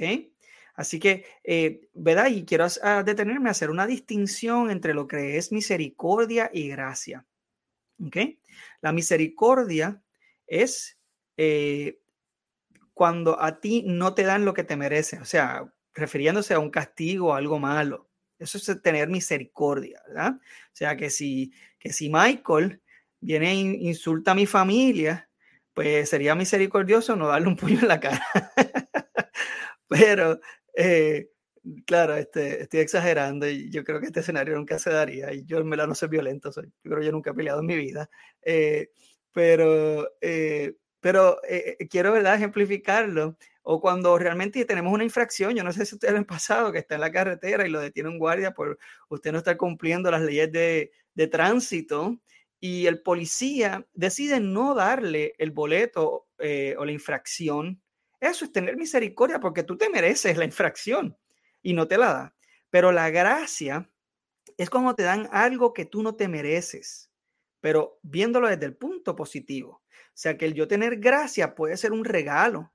[0.75, 2.27] Así que, eh, ¿verdad?
[2.27, 2.67] Y quiero
[3.05, 7.25] detenerme a hacer una distinción entre lo que es misericordia y gracia.
[8.03, 8.17] ¿Ok?
[8.81, 10.01] La misericordia
[10.47, 10.97] es
[11.37, 11.99] eh,
[12.93, 16.69] cuando a ti no te dan lo que te merecen, o sea, refiriéndose a un
[16.71, 18.10] castigo o algo malo.
[18.39, 20.34] Eso es tener misericordia, ¿verdad?
[20.36, 22.82] O sea, que si, que si Michael
[23.21, 25.29] viene e insulta a mi familia,
[25.73, 28.21] pues sería misericordioso no darle un puño en la cara.
[29.88, 30.39] Pero,
[30.75, 31.29] eh,
[31.86, 35.34] claro, este, estoy exagerando y yo creo que este escenario nunca se daría.
[35.34, 37.60] Y yo en verdad no soy violento, soy, yo creo que yo nunca he peleado
[37.62, 38.10] en mi vida.
[38.41, 38.89] Eh,
[39.32, 41.39] pero, eh, pero
[41.89, 43.37] quiero, ¿verdad?, ejemplificarlo.
[43.61, 46.95] O cuando realmente tenemos una infracción, yo no sé si ustedes han pasado, que está
[46.95, 50.51] en la carretera y lo detiene un guardia por usted no estar cumpliendo las leyes
[50.51, 52.19] de, de tránsito
[52.63, 57.81] y el policía decide no darle el boleto eh, o la infracción,
[58.21, 61.17] eso es tener misericordia porque tú te mereces la infracción
[61.61, 62.35] y no te la da.
[62.69, 63.91] Pero la gracia
[64.55, 67.11] es como te dan algo que tú no te mereces,
[67.59, 69.83] pero viéndolo desde el punto positivo.
[70.13, 72.71] O sea, que el yo tener gracia puede ser un regalo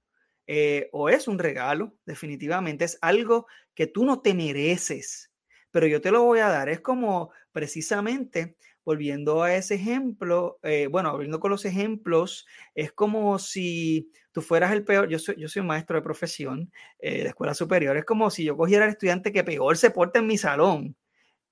[0.47, 5.31] eh, o es un regalo, definitivamente, es algo que tú no te mereces,
[5.71, 6.69] pero yo te lo voy a dar.
[6.69, 8.57] Es como precisamente
[8.89, 14.73] volviendo a ese ejemplo, eh, bueno, volviendo con los ejemplos, es como si tú fueras
[14.73, 18.07] el peor, yo soy, yo soy un maestro de profesión eh, de escuela superior, es
[18.07, 20.97] como si yo cogiera al estudiante que peor se porta en mi salón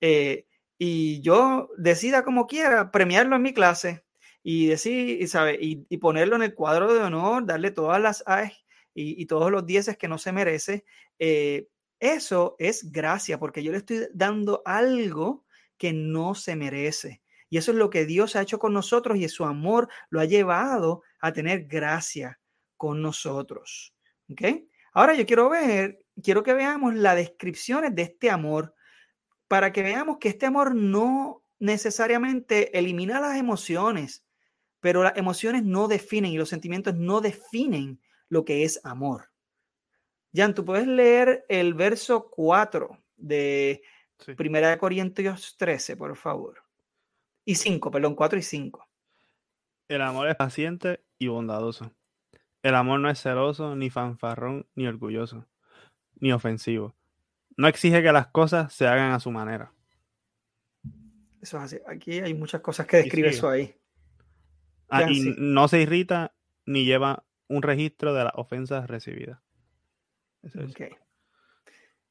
[0.00, 0.46] eh,
[0.78, 4.05] y yo decida como quiera premiarlo en mi clase
[4.48, 8.52] y decir, y, sabe, y, ponerlo en el cuadro de honor, darle todas las A
[8.94, 10.84] y, todos los dieces que no se merece.
[11.98, 15.44] eso es gracia, porque yo le estoy dando algo
[15.76, 17.22] que no se merece.
[17.50, 20.26] Y eso es lo que Dios ha hecho con nosotros y su amor lo ha
[20.26, 22.38] llevado a tener gracia
[22.76, 23.96] con nosotros.
[24.30, 24.42] ¿Ok?
[24.92, 28.76] Ahora yo quiero ver, quiero que veamos las descripciones de este amor
[29.48, 34.22] para que veamos que este amor no necesariamente elimina las emociones,
[34.80, 39.30] pero las emociones no definen y los sentimientos no definen lo que es amor.
[40.34, 43.82] Jan, tú puedes leer el verso 4 de
[44.36, 46.62] Primera de Corintios 13, por favor.
[47.44, 48.88] Y 5, perdón, 4 y 5.
[49.88, 51.92] El amor es paciente y bondadoso.
[52.62, 55.46] El amor no es celoso, ni fanfarrón, ni orgulloso,
[56.16, 56.94] ni ofensivo.
[57.56, 59.72] No exige que las cosas se hagan a su manera.
[61.40, 61.78] Eso es así.
[61.86, 63.74] Aquí hay muchas cosas que describe eso ahí.
[64.88, 69.40] Ah, y no se irrita ni lleva un registro de las ofensas recibidas.
[70.44, 70.96] ok.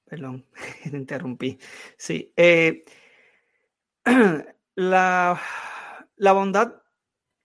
[0.05, 0.45] Perdón,
[0.83, 1.57] te interrumpí.
[1.97, 2.33] Sí.
[2.35, 2.83] Eh,
[4.75, 5.41] la,
[6.15, 6.81] la bondad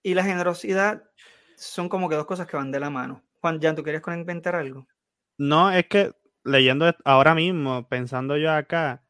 [0.02, 1.04] y la generosidad
[1.56, 3.22] son como que dos cosas que van de la mano.
[3.40, 4.86] Juan, Jan, ¿tú querías inventar algo?
[5.38, 6.14] No, es que
[6.44, 9.02] leyendo ahora mismo, pensando yo acá,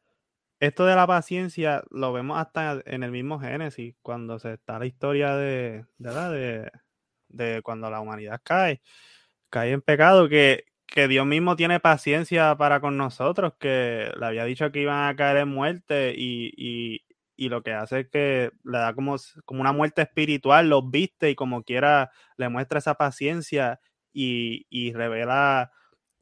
[0.61, 4.85] esto de la paciencia lo vemos hasta en el mismo Génesis, cuando se está la
[4.85, 6.71] historia de, de,
[7.29, 8.81] de cuando la humanidad cae,
[9.49, 14.45] cae en pecado, que, que Dios mismo tiene paciencia para con nosotros, que le había
[14.45, 17.01] dicho que iban a caer en muerte y,
[17.41, 21.31] y lo que hace es que le da como, como una muerte espiritual, los viste
[21.31, 23.79] y como quiera le muestra esa paciencia
[24.13, 25.71] y, y, revela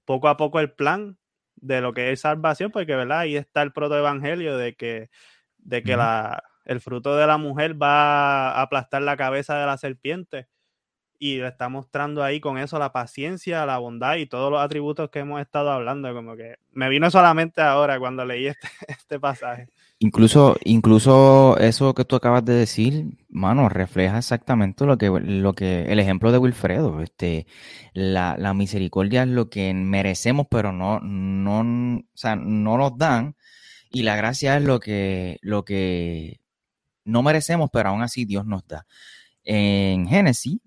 [0.05, 1.17] poco a poco el plan
[1.61, 3.19] de lo que es salvación, porque ¿verdad?
[3.19, 5.09] ahí está el protoevangelio de que,
[5.57, 9.77] de que la, el fruto de la mujer va a aplastar la cabeza de la
[9.77, 10.47] serpiente
[11.19, 15.09] y le está mostrando ahí con eso la paciencia, la bondad y todos los atributos
[15.09, 19.67] que hemos estado hablando, como que me vino solamente ahora cuando leí este, este pasaje.
[20.01, 25.91] Incluso, incluso eso que tú acabas de decir, mano, refleja exactamente lo que, lo que,
[25.91, 27.01] el ejemplo de Wilfredo.
[27.01, 27.47] Este,
[27.93, 33.35] la, la misericordia es lo que merecemos, pero no, no, o sea, no nos dan.
[33.91, 36.39] Y la gracia es lo que, lo que
[37.03, 38.85] no merecemos, pero aún así Dios nos da.
[39.43, 40.59] En Génesis,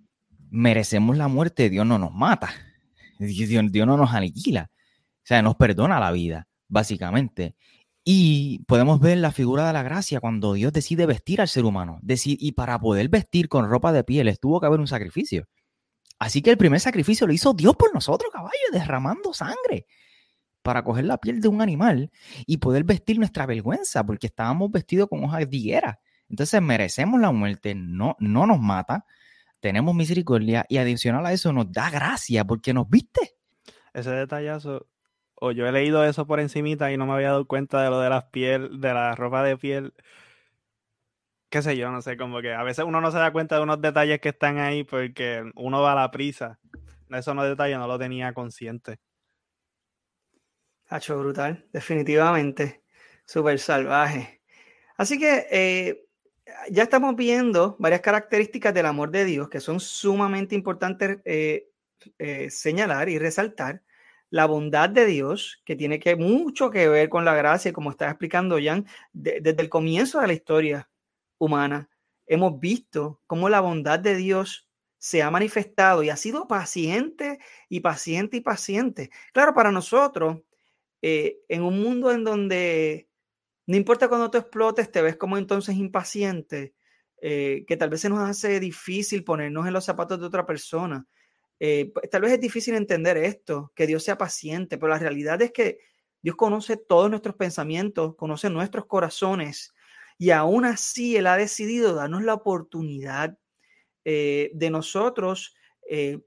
[0.50, 2.50] merecemos la muerte, Dios no nos mata.
[3.18, 4.70] Dios, Dios no nos aniquila.
[4.70, 7.54] O sea, nos perdona la vida, básicamente.
[8.04, 12.00] Y podemos ver la figura de la gracia cuando Dios decide vestir al ser humano.
[12.02, 15.46] y para poder vestir con ropa de piel, tuvo que haber un sacrificio.
[16.18, 19.86] Así que el primer sacrificio lo hizo Dios por nosotros, caballo, derramando sangre
[20.62, 22.10] para coger la piel de un animal
[22.46, 26.00] y poder vestir nuestra vergüenza, porque estábamos vestidos con hojas de higuera.
[26.28, 29.04] Entonces merecemos la muerte, no, no nos mata,
[29.60, 33.36] tenemos misericordia y adicional a eso nos da gracia porque nos viste.
[33.92, 34.86] Ese detallazo,
[35.44, 37.98] o yo he leído eso por encimita y no me había dado cuenta de lo
[37.98, 39.92] de las piel, de la ropa de piel.
[41.50, 43.62] Qué sé yo, no sé, como que a veces uno no se da cuenta de
[43.62, 46.60] unos detalles que están ahí porque uno va a la prisa.
[47.10, 49.00] Eso no detalles no lo tenía consciente.
[50.88, 52.84] Hacho brutal, definitivamente.
[53.26, 54.42] Súper salvaje.
[54.96, 56.06] Así que eh,
[56.70, 61.68] ya estamos viendo varias características del amor de Dios que son sumamente importantes eh,
[62.16, 63.82] eh, señalar y resaltar.
[64.32, 68.08] La bondad de Dios, que tiene que mucho que ver con la gracia, como está
[68.08, 70.90] explicando Jan, desde el comienzo de la historia
[71.36, 71.90] humana,
[72.26, 77.80] hemos visto cómo la bondad de Dios se ha manifestado y ha sido paciente y
[77.80, 79.10] paciente y paciente.
[79.34, 80.38] Claro, para nosotros,
[81.02, 83.08] en un mundo en donde
[83.66, 86.74] no importa cuando tú explotes, te ves como entonces impaciente,
[87.20, 91.06] eh, que tal vez se nos hace difícil ponernos en los zapatos de otra persona.
[91.64, 95.40] Eh, pues, tal vez es difícil entender esto, que Dios sea paciente, pero la realidad
[95.42, 95.78] es que
[96.20, 99.72] Dios conoce todos nuestros pensamientos, conoce nuestros corazones
[100.18, 103.38] y aún así Él ha decidido darnos la oportunidad
[104.04, 105.54] eh, de nosotros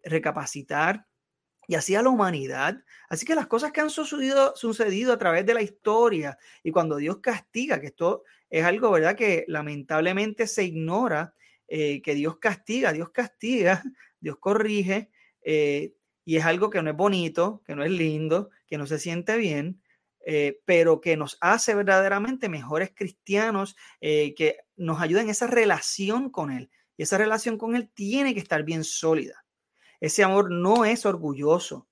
[0.04, 1.08] recapacitar,
[1.68, 2.84] y así a la humanidad.
[3.10, 6.98] Así que las cosas que han sucedido, sucedido a través de la historia y cuando
[6.98, 9.16] Dios castiga, que esto es algo, ¿verdad?
[9.16, 11.34] Que lamentablemente se ignora,
[11.68, 13.84] eh, que Dios castiga, Dios castiga,
[14.20, 15.10] Dios corrige,
[15.46, 15.94] eh,
[16.26, 19.38] y es algo que no es bonito, que no es lindo, que no se siente
[19.38, 19.82] bien,
[20.26, 26.52] eh, pero que nos hace verdaderamente mejores cristianos, que nos ayuda en esa relación con
[26.52, 26.70] Él.
[26.98, 29.46] Y esa relación con Él tiene que estar bien sólida.
[30.00, 31.88] Ese amor no es orgulloso.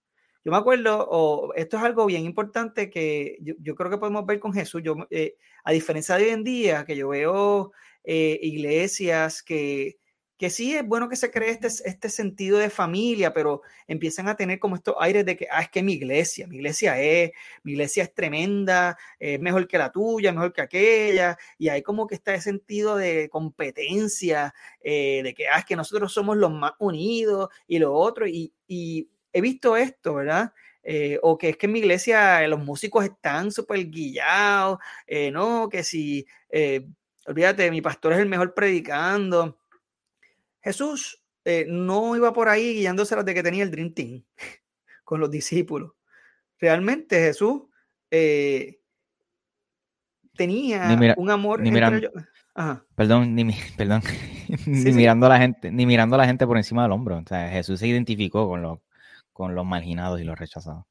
[0.46, 4.40] Yo me acuerdo, o esto es algo bien importante que yo, creo que podemos ver
[4.40, 4.82] con Jesús.
[4.84, 7.72] Yo, eh, a diferencia de hoy en día, que yo veo
[8.04, 10.00] eh, iglesias que,
[10.44, 14.36] que sí es bueno que se cree este, este sentido de familia, pero empiezan a
[14.36, 17.32] tener como estos aires de que, ah, es que mi iglesia, mi iglesia es,
[17.64, 22.08] mi iglesia es tremenda, es mejor que la tuya, mejor que aquella, y hay como
[22.08, 26.52] que está ese sentido de competencia, eh, de que, ah, es que nosotros somos los
[26.52, 30.52] más unidos y lo otro, y, he visto esto, ¿verdad?
[30.84, 35.70] Eh, o que es que en mi iglesia los músicos están súper guillados, eh, no,
[35.70, 36.26] que si,
[37.28, 39.58] olvídate, mi pastor es el mejor predicando
[40.64, 44.24] Jesús eh, no iba por ahí guiándose de que tenía el Dream Team
[45.04, 45.92] con los discípulos.
[46.60, 47.64] Realmente Jesús
[48.10, 48.80] eh,
[50.36, 52.10] tenía un amor ni entre
[52.96, 54.04] Perdón, ni, perdón,
[54.68, 57.18] ni mirando a la gente, ni mirando a la gente por encima del hombro.
[57.18, 58.80] O sea, Jesús se identificó con los,
[59.34, 60.86] con los marginados y los rechazados.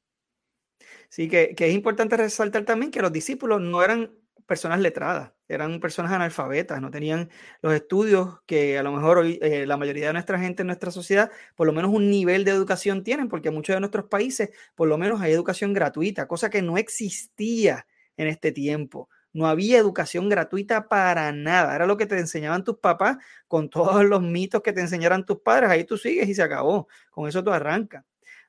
[1.09, 4.11] Sí, que, que es importante resaltar también que los discípulos no eran
[4.45, 7.29] personas letradas, eran personas analfabetas, no tenían
[7.61, 10.91] los estudios que a lo mejor hoy eh, la mayoría de nuestra gente en nuestra
[10.91, 14.87] sociedad, por lo menos un nivel de educación tienen, porque muchos de nuestros países por
[14.87, 17.85] lo menos hay educación gratuita, cosa que no existía
[18.17, 19.09] en este tiempo.
[19.33, 21.75] No había educación gratuita para nada.
[21.75, 25.39] Era lo que te enseñaban tus papás con todos los mitos que te enseñaran tus
[25.39, 25.71] padres.
[25.71, 26.87] Ahí tú sigues y se acabó.
[27.09, 28.05] Con eso tú arrancas.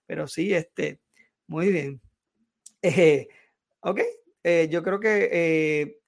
[0.06, 1.00] Pero sí, este,
[1.46, 2.00] muy bien.
[2.86, 3.28] Eh,
[3.80, 3.98] ok,
[4.44, 6.00] eh, yo creo que eh,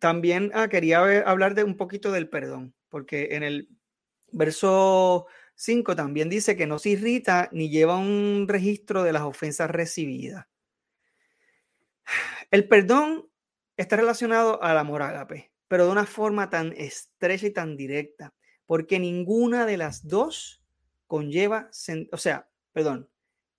[0.00, 3.68] también ah, quería hablar de un poquito del perdón, porque en el
[4.32, 9.70] verso 5 también dice que no se irrita ni lleva un registro de las ofensas
[9.70, 10.46] recibidas.
[12.50, 13.28] El perdón
[13.76, 18.98] está relacionado al amor ágape, pero de una forma tan estrecha y tan directa, porque
[18.98, 20.64] ninguna de las dos
[21.06, 21.70] conlleva,
[22.10, 23.10] o sea, perdón,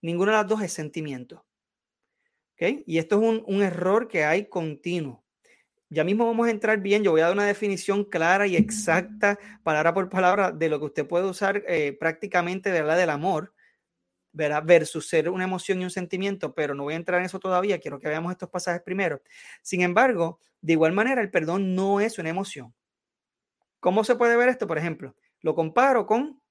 [0.01, 1.45] ninguna de las dos es sentimiento.
[2.69, 5.23] Y esto es un, error que hay continuo.
[5.89, 9.37] Ya mismo vamos a entrar bien, yo voy a dar una definición clara y exacta,
[9.63, 13.53] palabra por palabra, de lo que usted puede usar eh, prácticamente hablar del amor,
[14.33, 17.79] versus ser una emoción y un sentimiento, pero no voy a entrar en eso todavía,
[17.79, 19.21] quiero que veamos estos pasajes primero.
[19.61, 22.73] Sin embargo, de igual manera, el perdón no es una emoción.
[23.79, 24.67] ¿Cómo se puede ver esto?
[24.67, 26.41] Por ejemplo, lo comparo con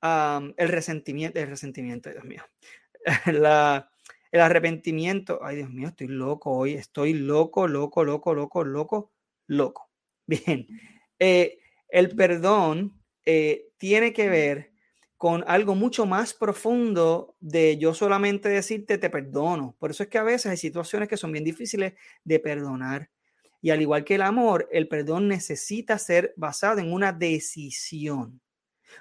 [0.00, 2.42] el resentimiento, el resentimiento, Dios mío,
[3.26, 3.90] la,
[4.32, 9.12] el arrepentimiento, ay Dios mío, estoy loco hoy, estoy loco, loco, loco, loco, loco,
[9.46, 9.90] loco.
[10.26, 10.66] Bien,
[11.18, 11.58] eh,
[11.88, 14.72] el perdón eh, tiene que ver
[15.16, 19.74] con algo mucho más profundo de yo solamente decirte te perdono.
[19.78, 23.10] Por eso es que a veces hay situaciones que son bien difíciles de perdonar.
[23.60, 28.40] Y al igual que el amor, el perdón necesita ser basado en una decisión.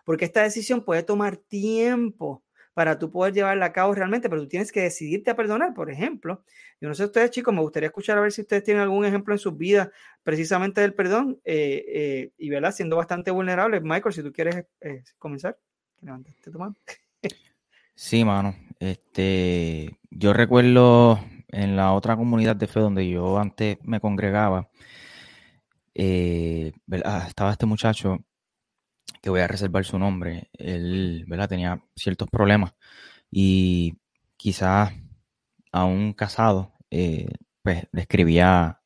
[0.03, 2.43] Porque esta decisión puede tomar tiempo
[2.77, 5.89] para tú poder llevarla a cabo realmente, pero tú tienes que decidirte a perdonar, por
[5.89, 6.43] ejemplo.
[6.79, 9.33] Yo no sé ustedes, chicos, me gustaría escuchar a ver si ustedes tienen algún ejemplo
[9.33, 9.89] en sus vidas
[10.21, 12.71] precisamente del perdón eh, eh, y, ¿verdad?
[12.71, 13.81] Siendo bastante vulnerables.
[13.81, 15.57] Michael, si tú quieres eh, comenzar,
[16.01, 16.75] levantaste tu mano.
[17.95, 18.53] Sí, mano.
[18.79, 24.69] Este, yo recuerdo en la otra comunidad de fe donde yo antes me congregaba,
[25.95, 28.19] estaba este muchacho
[29.21, 31.49] que voy a reservar su nombre, él ¿verdad?
[31.49, 32.73] tenía ciertos problemas
[33.31, 33.97] y
[34.37, 34.93] quizás
[35.71, 37.27] aún casado, eh,
[37.63, 38.81] pues le escribía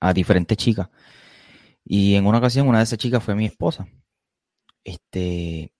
[0.00, 0.88] a diferentes chicas.
[1.84, 3.86] Y en una ocasión una de esas chicas fue mi esposa.
[4.84, 5.74] Este,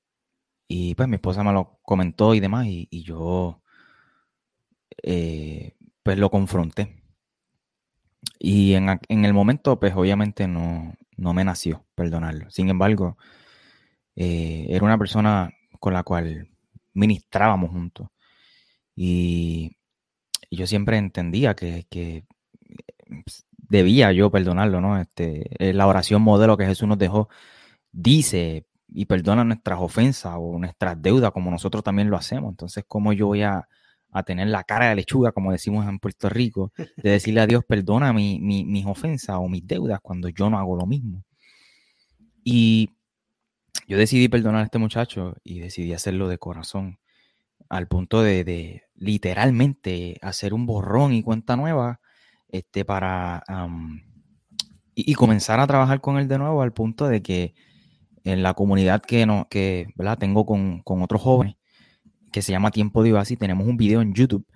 [0.68, 3.62] y pues mi esposa me lo comentó y demás, y, yo
[5.02, 7.02] eh, pues lo confronté.
[8.38, 12.50] Y en, en, el momento, pues obviamente no, no me nació perdonarlo.
[12.50, 13.16] Sin embargo,
[14.16, 15.50] eh, era una persona
[15.80, 16.48] con la cual
[16.94, 18.08] ministrábamos juntos.
[18.94, 19.76] Y,
[20.50, 21.86] yo siempre entendía que,
[23.24, 25.00] pues, debía yo perdonarlo, ¿no?
[25.00, 27.28] Este, eh, la oración modelo que Jesús nos dejó
[27.90, 32.50] dice y perdona nuestras ofensas o nuestras deudas como nosotros también lo hacemos.
[32.50, 33.66] Entonces, ¿cómo yo voy a,
[34.26, 38.12] tener la cara de lechuga, como decimos en Puerto Rico, de decirle a Dios, perdona
[38.12, 41.24] mi, mis ofensas o mis deudas cuando yo no hago lo mismo?
[42.44, 42.90] Y
[43.92, 46.98] yo decidí perdonar a este muchacho y decidí hacerlo de corazón,
[47.68, 52.00] al punto de, literalmente hacer un borrón y cuenta nueva
[52.48, 53.44] este, para
[54.94, 57.54] y, comenzar a trabajar con él de nuevo al punto de que
[58.24, 59.88] en la comunidad que, no, que
[60.18, 61.56] tengo con, con otros jóvenes,
[62.32, 64.46] que se llama Tiempo de y tenemos un video en YouTube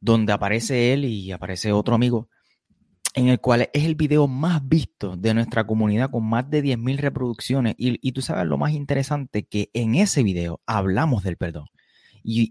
[0.00, 2.28] donde aparece él y aparece otro amigo
[3.14, 6.98] en el cual es el video más visto de nuestra comunidad con más de 10.000
[6.98, 7.74] reproducciones.
[7.76, 11.66] Y, tú sabes lo más interesante, que en ese video hablamos del perdón.
[12.24, 12.50] Y,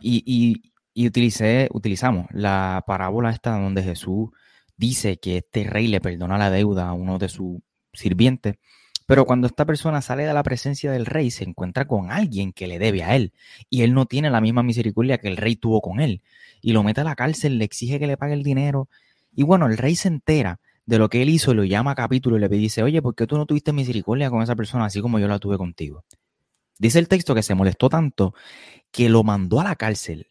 [0.00, 0.62] y,
[0.94, 4.30] y utilicé, utilizamos la parábola esta donde Jesús
[4.76, 7.58] dice que este rey le perdona la deuda a uno de sus
[7.92, 8.56] sirvientes.
[9.06, 12.66] Pero cuando esta persona sale de la presencia del rey, se encuentra con alguien que
[12.66, 13.32] le debe a él.
[13.70, 16.22] Y él no tiene la misma misericordia que el rey tuvo con él.
[16.60, 18.88] Y lo mete a la cárcel, le exige que le pague el dinero
[19.36, 22.36] y bueno, el rey se entera de lo que él hizo, lo llama a capítulo
[22.36, 25.18] y le dice, oye, ¿por qué tú no tuviste misericordia con esa persona así como
[25.18, 26.04] yo la tuve contigo?
[26.78, 28.34] Dice el texto que se molestó tanto
[28.90, 30.28] que lo mandó a la cárcel,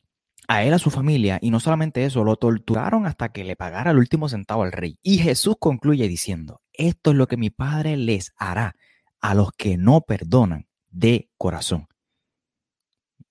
[0.48, 3.92] a él, a su familia, y no solamente eso, lo torturaron hasta que le pagara
[3.92, 4.98] el último centavo al rey.
[5.04, 8.76] Y Jesús concluye diciendo, esto es lo que mi Padre les hará
[9.22, 11.88] a los que no perdonan de corazón.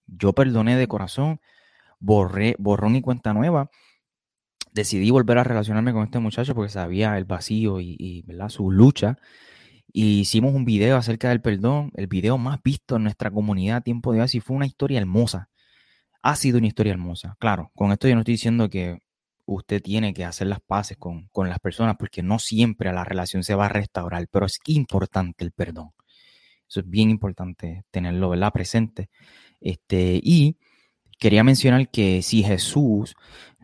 [0.06, 1.40] Yo perdoné de corazón,
[1.98, 3.70] borré, borrón y cuenta nueva,
[4.74, 9.16] decidí volver a relacionarme con este muchacho porque sabía el vacío y, su lucha.
[9.92, 13.80] Y hicimos un video acerca del perdón, el video más visto en nuestra comunidad a
[13.82, 15.48] tiempo de hoy, y fue una historia hermosa.
[16.22, 17.36] Ha sido una historia hermosa.
[17.38, 18.98] Claro, con esto yo no estoy diciendo que
[19.46, 23.44] usted tiene que hacer las paces con, con las personas porque no siempre la relación
[23.44, 25.90] se va a restaurar, pero es importante el perdón.
[26.68, 28.52] Eso es bien importante tenerlo ¿verdad?
[28.52, 29.10] presente.
[29.60, 30.58] Este, y
[31.24, 33.16] quería mencionar que si Jesús,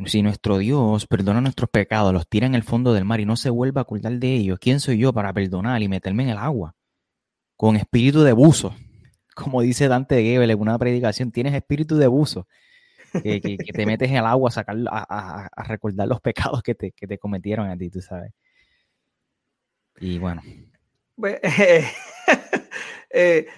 [0.07, 3.37] si nuestro Dios perdona nuestros pecados, los tira en el fondo del mar y no
[3.37, 6.39] se vuelve a acordar de ellos, ¿quién soy yo para perdonar y meterme en el
[6.39, 6.75] agua?
[7.59, 8.75] Con espíritu de buzo.
[9.35, 12.49] Como dice Dante Gebel en una predicación, tienes espíritu de buzo.
[13.13, 17.07] Que, te metes en el agua a, sacar, a, recordar los pecados que te, que
[17.07, 18.33] te, cometieron a ti, tú sabes.
[19.99, 20.41] Y bueno.
[21.15, 21.39] Pues,
[23.11, 23.49] eh,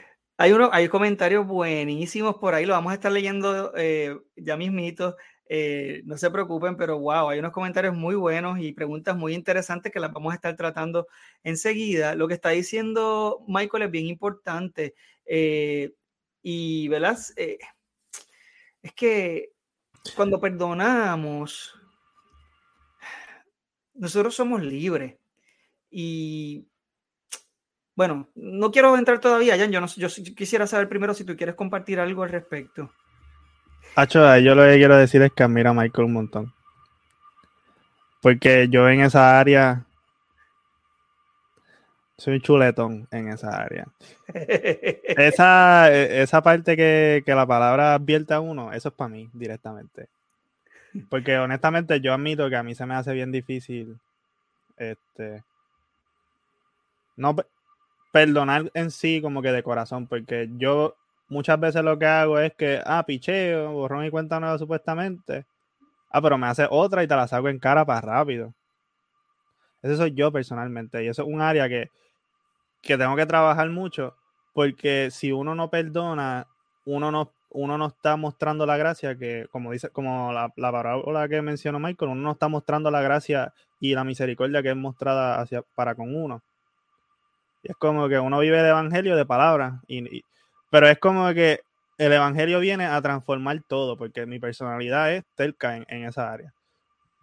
[0.42, 5.16] hay, hay comentarios buenísimos por ahí, lo vamos a estar leyendo eh, ya mismito.
[5.48, 9.92] Eh, no se preocupen, pero wow, hay unos comentarios muy buenos y preguntas muy interesantes
[9.92, 11.06] que las vamos a estar tratando
[11.44, 12.16] enseguida.
[12.16, 14.94] Lo que está diciendo Michael es bien importante.
[15.26, 15.92] Eh,
[16.42, 17.16] y, ¿verdad?
[18.82, 19.52] es que
[20.16, 21.72] cuando perdonamos,
[23.94, 25.14] nosotros somos libres.
[25.88, 26.66] Y
[27.94, 29.70] bueno, no quiero entrar todavía, Jan.
[29.70, 32.90] Yo, no, yo quisiera saber primero si tú quieres compartir algo al respecto.
[33.94, 36.54] Hacho, yo lo que quiero decir es que admiro a Michael un montón.
[38.22, 39.84] Porque yo en esa área
[42.16, 43.86] soy un chuletón en esa área.
[44.32, 50.08] esa, esa parte que, que la palabra advierte a uno, eso es para mí directamente.
[51.08, 53.98] Porque honestamente yo admito que a mí se me hace bien difícil
[54.76, 55.42] este
[57.16, 57.36] no
[58.12, 60.96] perdonar en sí como que de corazón, porque yo
[61.28, 65.46] muchas veces lo que hago es que, ah, picheo, borrón y cuenta nueva supuestamente.
[66.10, 68.54] Ah, pero me hace otra y te la saco en cara para rápido.
[69.82, 71.02] Ese soy yo personalmente.
[71.02, 71.90] Y eso es un área que,
[72.82, 74.14] que tengo que trabajar mucho.
[74.52, 76.46] Porque si uno no perdona,
[76.84, 81.28] uno no, uno no está mostrando la gracia que, como dice, como la, la parábola
[81.28, 85.40] que mencionó Michael, uno no está mostrando la gracia y la misericordia que es mostrada
[85.40, 86.42] hacia, para con uno.
[87.62, 90.24] Y es como que uno vive de evangelio de palabras, y,
[90.70, 91.60] pero es como que
[91.98, 96.52] el evangelio viene a transformar todo, porque mi personalidad es terca en, esa área.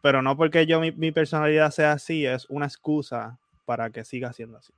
[0.02, 4.32] Pero no porque yo mi, mi personalidad sea así, es una excusa para que siga
[4.32, 4.74] siendo así.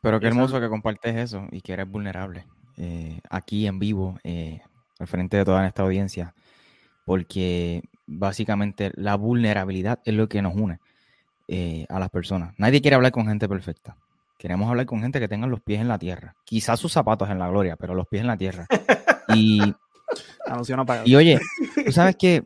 [0.00, 2.46] Pero qué hermoso que compartes eso y que eres vulnerable
[2.76, 4.60] eh, aquí en vivo, eh,
[4.98, 6.34] al frente de toda esta audiencia,
[7.04, 10.78] porque básicamente la vulnerabilidad es lo que nos une
[11.48, 12.54] eh, a las personas.
[12.58, 13.96] Nadie quiere hablar con gente perfecta.
[14.38, 16.34] Queremos hablar con gente que tenga los pies en la tierra.
[16.44, 18.66] Quizás sus zapatos en la gloria, pero los pies en la tierra.
[19.34, 19.60] Y,
[21.04, 21.40] y oye,
[21.84, 22.44] tú sabes que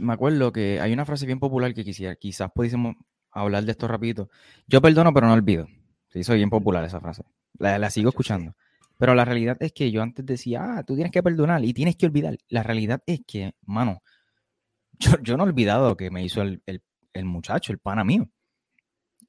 [0.00, 2.96] me acuerdo que hay una frase bien popular que quisiera, quizás pudiésemos
[3.30, 4.30] hablar de esto rapidito.
[4.66, 5.66] Yo perdono, pero no olvido.
[6.08, 7.22] Sí, soy bien popular esa frase.
[7.58, 8.54] La, sigo escuchando.
[8.96, 11.96] Pero la realidad es que yo antes decía, ah, tú tienes que perdonar y tienes
[11.96, 12.36] que olvidar.
[12.48, 14.02] La realidad es que, mano,
[14.98, 16.62] yo, no he olvidado que me hizo el,
[17.24, 18.28] muchacho, el pana mío.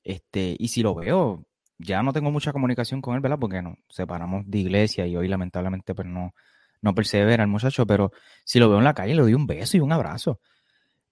[0.04, 1.46] Este, y si lo veo,
[1.78, 3.40] ya no tengo mucha comunicación con él, ¿verdad?
[3.40, 6.34] Porque nos separamos de iglesia y hoy lamentablemente pues no,
[6.82, 8.12] no persevera el muchacho, pero
[8.44, 10.40] si lo veo en la calle le doy un beso y un abrazo.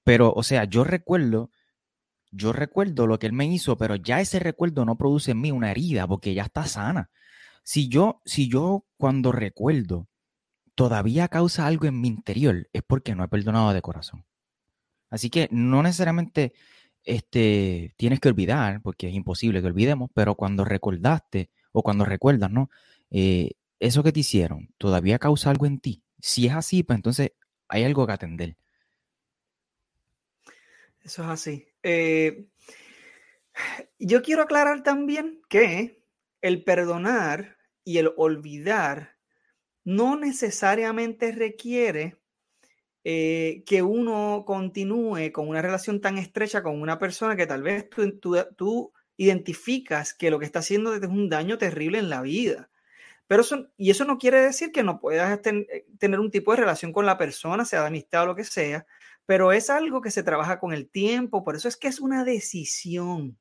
[0.03, 1.51] Pero, o sea, yo recuerdo
[2.31, 5.51] yo recuerdo lo que él me hizo, pero ya ese recuerdo no produce en mí
[5.51, 7.09] una herida porque ya está sana.
[7.63, 10.07] Si yo, si yo cuando recuerdo
[10.75, 14.25] todavía causa algo en mi interior, es porque no he perdonado de corazón.
[15.09, 16.53] Así que no necesariamente
[17.07, 22.51] este, tienes que olvidar, porque es imposible que olvidemos, pero cuando recordaste o cuando recuerdas,
[22.51, 22.69] ¿no?
[23.09, 26.03] Eh, eso que te hicieron todavía causa algo en ti.
[26.19, 27.31] Si es así, pues entonces
[27.69, 28.57] hay algo que atender.
[31.01, 31.67] Eso es así.
[31.81, 32.47] Eh,
[33.99, 36.03] yo quiero aclarar también que
[36.41, 39.15] el perdonar y el olvidar
[39.85, 42.17] no necesariamente requiere
[43.09, 47.89] eh, que uno continúe con una relación tan estrecha con una persona que tal vez
[47.89, 52.69] tú, identificas que lo que está haciendo es un daño terrible en la vida.
[53.25, 56.57] Pero eso, y eso no quiere decir que no puedas eh, tener un tipo de
[56.57, 58.85] relación con la persona, sea de amistad o lo que sea,
[59.25, 62.25] pero es algo que se trabaja con el tiempo, por eso es que es una
[62.25, 63.37] decisión,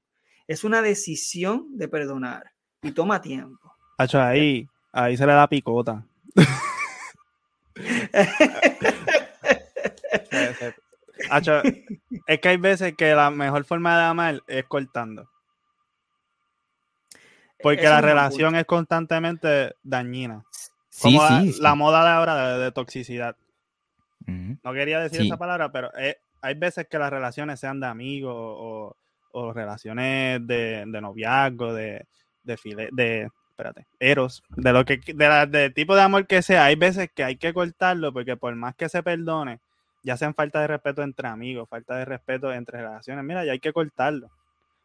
[0.46, 2.52] es una decisión de perdonar
[2.82, 3.74] y toma tiempo.
[4.28, 6.06] ahí, ahí se le da picota.
[12.26, 15.28] es que hay veces que la mejor forma de amar es cortando.
[17.62, 20.44] Porque la relación es constantemente dañina.
[21.00, 21.22] Como
[21.58, 23.36] la, moda de ahora de toxicidad.
[24.26, 25.90] No quería decir esa palabra, pero
[26.42, 32.06] hay veces que las relaciones sean de amigos o, relaciones de, noviazgo, de,
[32.42, 36.76] de, de espérate, eros, de lo que, de, de tipo de amor que sea, hay
[36.76, 39.60] veces que hay que cortarlo porque por más que se perdone,
[40.06, 43.58] ya sean falta de respeto entre amigos, falta de respeto entre relaciones, mira, ya hay
[43.58, 44.30] que cortarlo.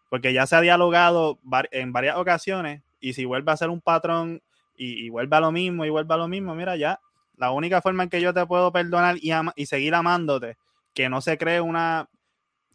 [0.10, 1.38] Porque ya se ha dialogado
[1.70, 4.42] en varias ocasiones y si vuelve a ser un patrón
[4.76, 7.00] y, y vuelve a lo mismo y vuelve a lo mismo, mira, ya
[7.38, 10.58] la única forma en que yo te puedo perdonar y, y seguir amándote,
[10.96, 12.10] que no se cree una,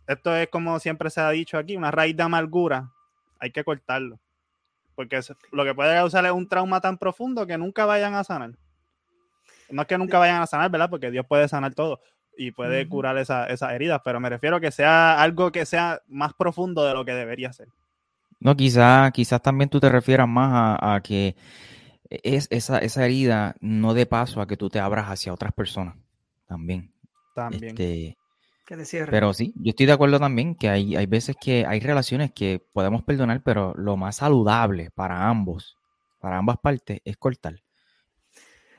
[0.07, 2.92] esto es como siempre se ha dicho aquí, una raíz de amargura,
[3.40, 4.20] hay que cortarlo.
[4.94, 5.18] Porque
[5.51, 8.53] lo que puede causar es un trauma tan profundo que nunca vayan a sanar.
[9.68, 10.88] No es que nunca vayan a sanar, ¿verdad?
[10.88, 12.01] Porque Dios puede sanar todo
[12.37, 16.34] y puede curar esas heridas, pero me refiero a que sea algo que sea más
[16.34, 17.68] profundo de lo que debería ser.
[18.41, 21.37] No, quizás quizás también tú te refieras más a que
[22.11, 25.97] es esa, esa herida no de paso a que tú te abras hacia otras personas
[26.47, 26.93] también.
[27.34, 27.70] También.
[27.70, 28.16] Este,
[29.11, 32.64] pero sí, yo estoy de acuerdo también que hay, hay veces que hay relaciones que
[32.72, 35.76] podemos perdonar, pero lo más saludable para ambos,
[36.20, 37.62] para ambas partes, es cortar.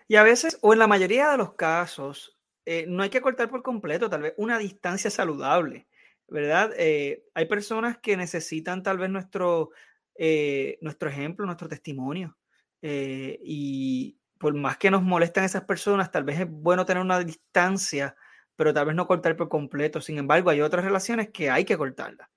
[0.09, 2.36] Y a veces, o en la mayoría de los casos,
[2.69, 5.87] eh, no hay que cortar por completo, tal vez una distancia saludable,
[6.27, 6.73] ¿verdad?
[6.75, 9.69] Eh, hay personas que necesitan tal vez nuestro,
[10.15, 12.37] eh, nuestro ejemplo, nuestro testimonio.
[12.81, 18.17] Y por más que nos molesten esas personas, tal vez es bueno tener una distancia,
[18.57, 20.01] pero tal vez no cortar por completo.
[20.01, 22.27] Sin embargo, hay otras relaciones que hay que cortarlas.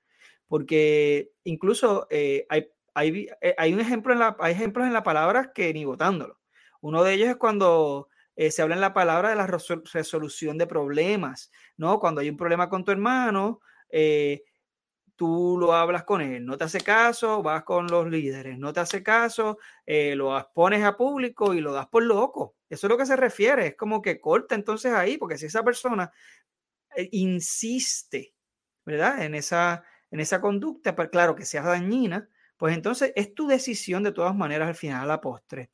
[0.47, 5.75] Porque incluso hay, hay, hay, un ejemplo en la, hay ejemplos en la palabra que
[5.75, 6.39] ni votándolo.
[6.81, 11.51] Uno de ellos es cuando se habla en la palabra de la resolución de problemas,
[11.77, 12.01] ¿no?
[12.01, 13.61] Cuando hay un problema con tu hermano,
[15.21, 18.81] tú lo hablas con él, no te hace caso, vas con los líderes, no te
[18.81, 22.57] hace caso, eh, lo pones a público y lo das por loco.
[22.71, 25.63] Eso es lo que se refiere, es como que corta entonces ahí, porque si esa
[25.63, 26.11] persona
[26.97, 28.35] eh, insiste,
[28.87, 29.23] ¿verdad?
[29.25, 34.03] En esa, en esa conducta, pues claro que sea dañina, pues entonces es tu decisión
[34.03, 35.71] de todas maneras al final a la postre.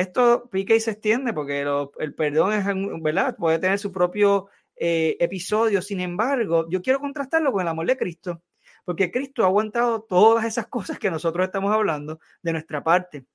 [0.00, 1.60] Esto pica y se extiende porque
[1.98, 2.64] el perdón es,
[3.02, 3.36] ¿verdad?
[3.36, 5.82] Puede tener su propio eh, episodio.
[5.82, 8.42] Sin embargo, yo quiero contrastarlo con el amor de Cristo,
[8.84, 13.26] porque Cristo ha aguantado todas esas cosas que nosotros estamos hablando de nuestra parte.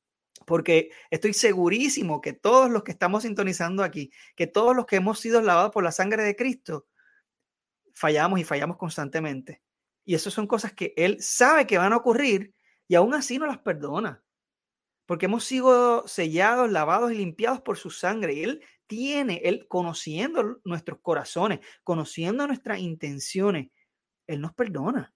[0.45, 5.20] Porque estoy segurísimo que todos los que estamos sintonizando aquí, que todos los que hemos
[5.20, 6.88] sido lavados por la sangre de Cristo,
[7.93, 9.61] fallamos y fallamos constantemente.
[10.03, 12.53] Y eso son cosas que Él sabe que van a ocurrir
[12.88, 14.24] y aún así no las perdona.
[15.06, 18.34] Porque hemos sido sellados, lavados y limpiados por su sangre.
[18.34, 23.70] Y Él tiene, Él conociendo nuestros corazones, conociendo nuestras intenciones,
[24.28, 25.14] Él nos perdona.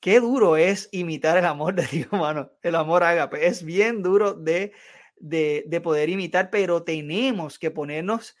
[0.00, 2.50] Qué duro es imitar el amor de Dios, hermano.
[2.62, 3.46] El amor ágape.
[3.46, 4.72] Es bien duro de,
[5.16, 8.36] de, poder imitar, pero tenemos que ponernos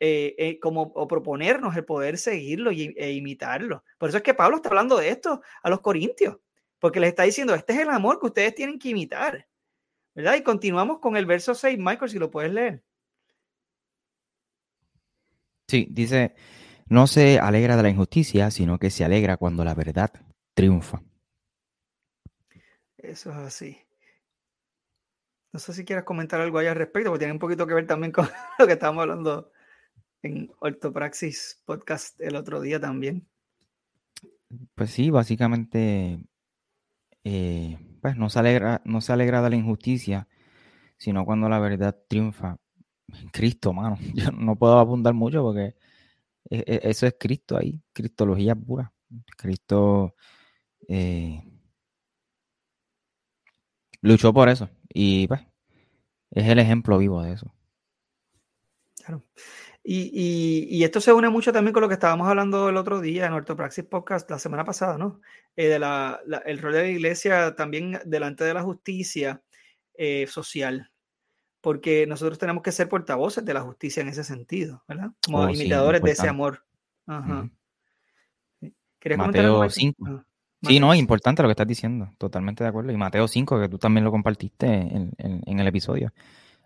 [0.00, 3.84] eh, eh, como o proponernos el poder seguirlo y, e imitarlo.
[3.98, 6.36] Por eso es que Pablo está hablando de esto a los corintios,
[6.86, 9.48] porque les está diciendo, este es el amor que ustedes tienen que imitar.
[10.14, 10.36] ¿Verdad?
[10.36, 12.84] Y continuamos con el verso 6, Michael, si lo puedes leer.
[15.66, 16.36] Sí, dice,
[16.88, 20.12] no se alegra de la injusticia, sino que se alegra cuando la verdad
[20.54, 21.02] triunfa.
[22.98, 23.78] Eso es así.
[25.52, 27.88] No sé si quieres comentar algo ahí al respecto, porque tiene un poquito que ver
[27.88, 28.28] también con
[28.60, 29.50] lo que estábamos hablando
[30.22, 33.26] en Ortopraxis Podcast el otro día también.
[34.76, 36.20] Pues sí, básicamente,
[37.28, 40.28] eh, pues no se, alegra, no se alegra de la injusticia,
[40.96, 42.58] sino cuando la verdad triunfa.
[43.32, 43.98] Cristo, mano.
[44.14, 45.74] Yo no puedo apuntar mucho porque
[46.50, 48.92] e, e, eso es Cristo ahí, cristología pura.
[49.36, 50.14] Cristo
[50.88, 51.42] eh,
[54.02, 55.40] luchó por eso y pues
[56.30, 57.52] es el ejemplo vivo de eso.
[59.04, 59.24] Claro.
[59.88, 63.32] Y, esto se une mucho también con lo que estábamos hablando el otro día en
[63.32, 65.20] Ortopraxis Podcast, la semana pasada, ¿no?
[65.54, 69.42] Eh, de la, el rol de la iglesia también delante de la justicia
[69.94, 70.90] eh, social,
[71.60, 75.12] porque nosotros tenemos que ser portavoces de la justicia en ese sentido, ¿verdad?
[75.24, 76.64] Como oh, imitadores de ese amor.
[77.06, 77.48] Ajá.
[79.16, 80.24] Mateo 5.
[80.62, 82.90] sí, no, es importante lo que estás diciendo, totalmente de acuerdo.
[82.90, 86.12] Y Mateo 5, que tú también lo compartiste en, el episodio.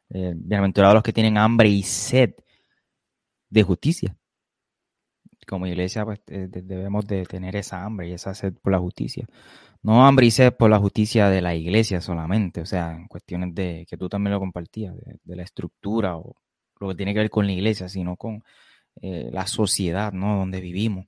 [0.09, 2.33] Eh, bienaventurados los que tienen hambre y sed
[3.51, 4.17] de justicia.
[5.47, 9.27] Como iglesia, pues eh, debemos de tener esa hambre y esa sed por la justicia.
[9.83, 13.55] No hambre y sed por la justicia de la iglesia solamente, o sea, en cuestiones
[13.55, 16.37] de que tú también lo compartías, de, la estructura o
[16.79, 18.45] lo que tiene que ver con la iglesia, sino con
[19.03, 20.39] eh, la sociedad, ¿no?
[20.39, 21.07] Donde vivimos.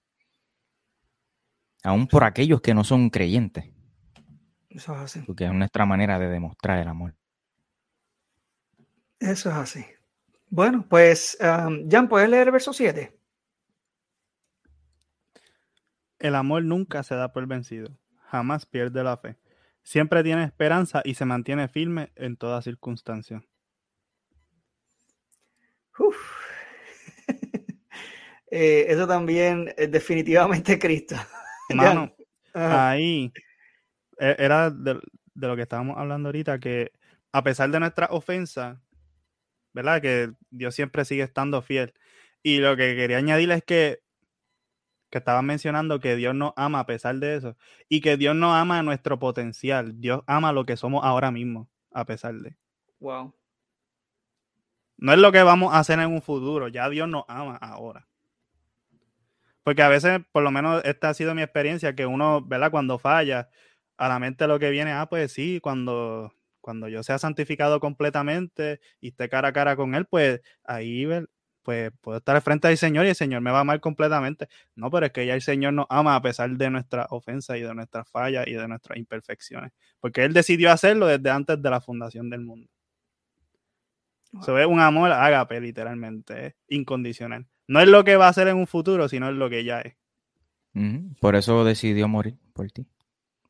[1.84, 3.66] Aún por aquellos que no son creyentes.
[4.70, 5.20] Eso es así.
[5.20, 7.14] Porque es nuestra manera de demostrar el amor.
[9.18, 9.84] Eso es así.
[10.52, 13.10] Bueno, pues, Jan, ¿puedes leer el verso 7?
[16.18, 17.96] El amor nunca se da por vencido,
[18.26, 19.38] jamás pierde la fe.
[19.82, 23.42] Siempre tiene esperanza y se mantiene firme en toda circunstancia.
[28.54, 31.16] Eh, eso también es definitivamente Cristo.
[31.74, 32.14] Mano,
[32.52, 33.32] ahí
[34.18, 35.00] e, era de,
[35.32, 36.92] de, lo que estábamos hablando ahorita, que
[37.32, 38.82] a pesar de nuestra ofensa,
[39.72, 40.00] ¿verdad?
[40.02, 41.94] Que Dios siempre sigue estando fiel.
[42.42, 44.00] Y lo que quería añadir es que,
[45.10, 47.56] que estaban mencionando que Dios nos ama a pesar de eso.
[47.88, 50.00] Y que Dios no ama nuestro potencial.
[50.00, 52.56] Dios ama lo que somos ahora mismo, a pesar de.
[53.00, 53.34] Wow.
[54.96, 56.68] No es lo que vamos a hacer en un futuro.
[56.68, 58.08] Ya Dios nos ama ahora.
[59.64, 62.70] Porque a veces, por lo menos, esta ha sido mi experiencia, que uno, ¿verdad?
[62.70, 63.48] Cuando falla,
[63.96, 66.32] a la mente lo que viene, ah, pues sí, cuando
[66.62, 71.06] cuando yo sea santificado completamente y esté cara a cara con Él, pues ahí
[71.62, 74.48] pues puedo estar al frente del Señor y el Señor me va a amar completamente.
[74.74, 77.60] No, pero es que ya el Señor nos ama a pesar de nuestra ofensa y
[77.60, 81.80] de nuestras fallas y de nuestras imperfecciones, porque Él decidió hacerlo desde antes de la
[81.80, 82.68] fundación del mundo.
[84.40, 87.46] Eso es un amor ágape, literalmente, incondicional.
[87.68, 89.82] No es lo que va a ser en un futuro, sino es lo que ya
[89.82, 89.94] es.
[91.20, 92.86] Por eso decidió morir por ti,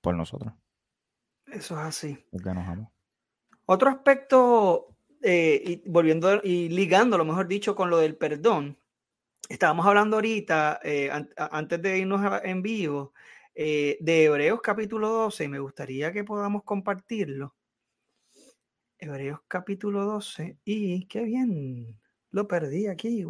[0.01, 0.53] por nosotros.
[1.47, 2.19] Eso es así.
[2.31, 2.93] Porque nos amó.
[3.67, 4.89] Otro aspecto,
[5.23, 8.79] eh, y volviendo y ligando, lo mejor dicho, con lo del perdón,
[9.49, 13.13] estábamos hablando ahorita, eh, antes de irnos en vivo,
[13.55, 17.55] eh, de Hebreos capítulo 12, y me gustaría que podamos compartirlo.
[18.99, 22.01] Hebreos capítulo 12, y qué bien,
[22.31, 23.25] lo perdí aquí.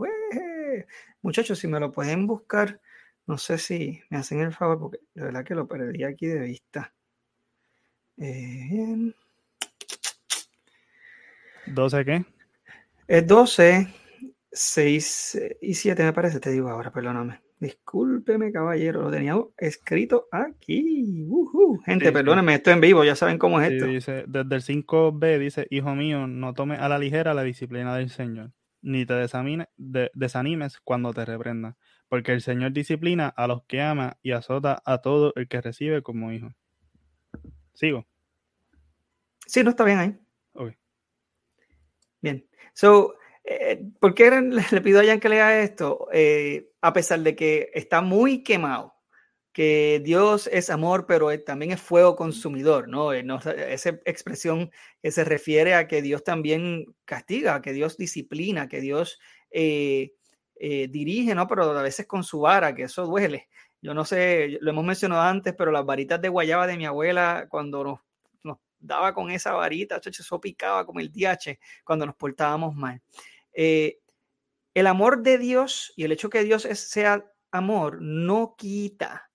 [1.22, 2.80] Muchachos, si me lo pueden buscar,
[3.26, 6.40] no sé si me hacen el favor, porque de verdad que lo perdí aquí de
[6.40, 6.94] vista.
[8.18, 9.14] Eh,
[11.66, 12.24] ¿12 qué?
[13.06, 13.88] Es 12,
[14.50, 17.40] 6 y 7 me parece, te digo ahora, perdóname.
[17.60, 21.28] Discúlpeme, caballero, lo tenía escrito aquí.
[21.84, 23.86] Gente, perdónenme, esto en vivo, ya saben cómo es esto.
[23.86, 28.10] Dice, desde el 5b dice, hijo mío, no tome a la ligera la disciplina del
[28.10, 28.50] Señor,
[28.80, 29.14] ni te
[30.12, 31.76] desanimes cuando te reprenda,
[32.08, 36.02] porque el Señor disciplina a los que ama y azota a todo el que recibe
[36.02, 36.52] como hijo.
[37.74, 38.06] ¿Sigo?
[39.46, 40.18] Sí, no está bien ahí.
[42.22, 42.46] Bien.
[42.72, 44.30] So, eh, ¿Por qué
[44.70, 46.08] le, pido a Jan que lea esto?
[46.12, 48.94] Eh, a pesar de que está muy quemado,
[49.52, 53.12] que Dios es amor, pero también es fuego consumidor, ¿no?
[53.12, 53.24] Eh,
[53.68, 54.70] esa expresión
[55.02, 59.20] que se refiere a que Dios también castiga, que Dios disciplina, que Dios
[60.60, 61.46] dirige, ¿no?
[61.48, 63.48] Pero a veces con su vara, que eso duele.
[63.82, 67.46] Yo no sé, lo hemos mencionado antes, pero las varitas de guayaba de mi abuela,
[67.50, 68.00] cuando nos
[68.82, 73.00] daba con esa varita, eso picaba como el DH cuando nos portábamos mal.
[73.52, 73.98] Eh,
[74.74, 79.30] el amor de Dios y el hecho que Dios sea amor no quita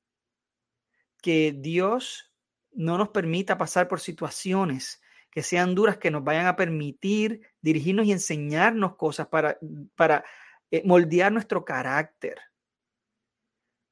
[1.22, 2.34] que Dios
[2.72, 8.06] no nos permita pasar por situaciones que sean duras, que nos vayan a permitir dirigirnos
[8.08, 9.58] y enseñarnos cosas para,
[9.96, 10.24] para
[10.72, 12.40] eh, moldear nuestro carácter.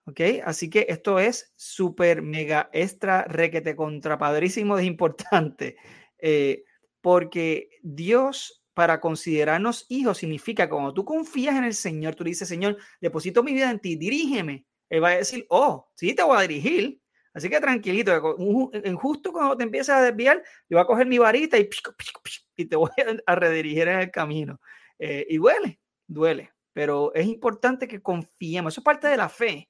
[0.06, 0.22] ¿Ok?
[0.43, 5.78] Así que esto es súper, mega, extra, requete, contrapadrísimo de importante.
[6.28, 6.64] Eh,
[7.01, 12.78] porque Dios para considerarnos hijos significa cuando tú confías en el Señor, tú dices, Señor,
[12.99, 14.66] deposito mi vida en ti, dirígeme.
[14.89, 16.99] Él va a decir, oh, sí, te voy a dirigir.
[17.34, 18.36] Así que tranquilito,
[18.95, 21.70] justo cuando te empiezas a desviar, yo voy a coger mi varita y,
[22.56, 22.89] y te voy
[23.26, 24.60] a redirigir en el camino.
[24.97, 28.74] Eh, y duele, duele, pero es importante que confiemos.
[28.74, 29.70] Eso es parte de la fe.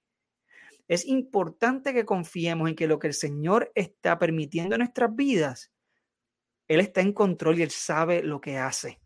[0.87, 5.71] Es importante que confiemos en que lo que el Señor está permitiendo en nuestras vidas
[6.67, 8.99] él está en control y Él sabe lo que hace.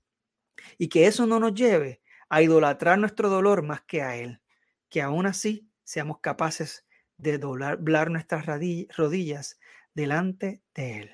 [0.77, 4.41] Y que eso no nos lleve a idolatrar nuestro dolor más que a Él.
[4.89, 6.85] Que aún así seamos capaces
[7.17, 9.59] de doblar nuestras rodillas
[9.93, 11.11] delante de Él.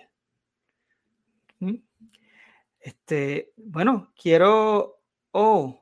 [1.60, 1.76] ¿Mm?
[2.80, 5.02] Este, bueno, quiero,
[5.32, 5.82] oh,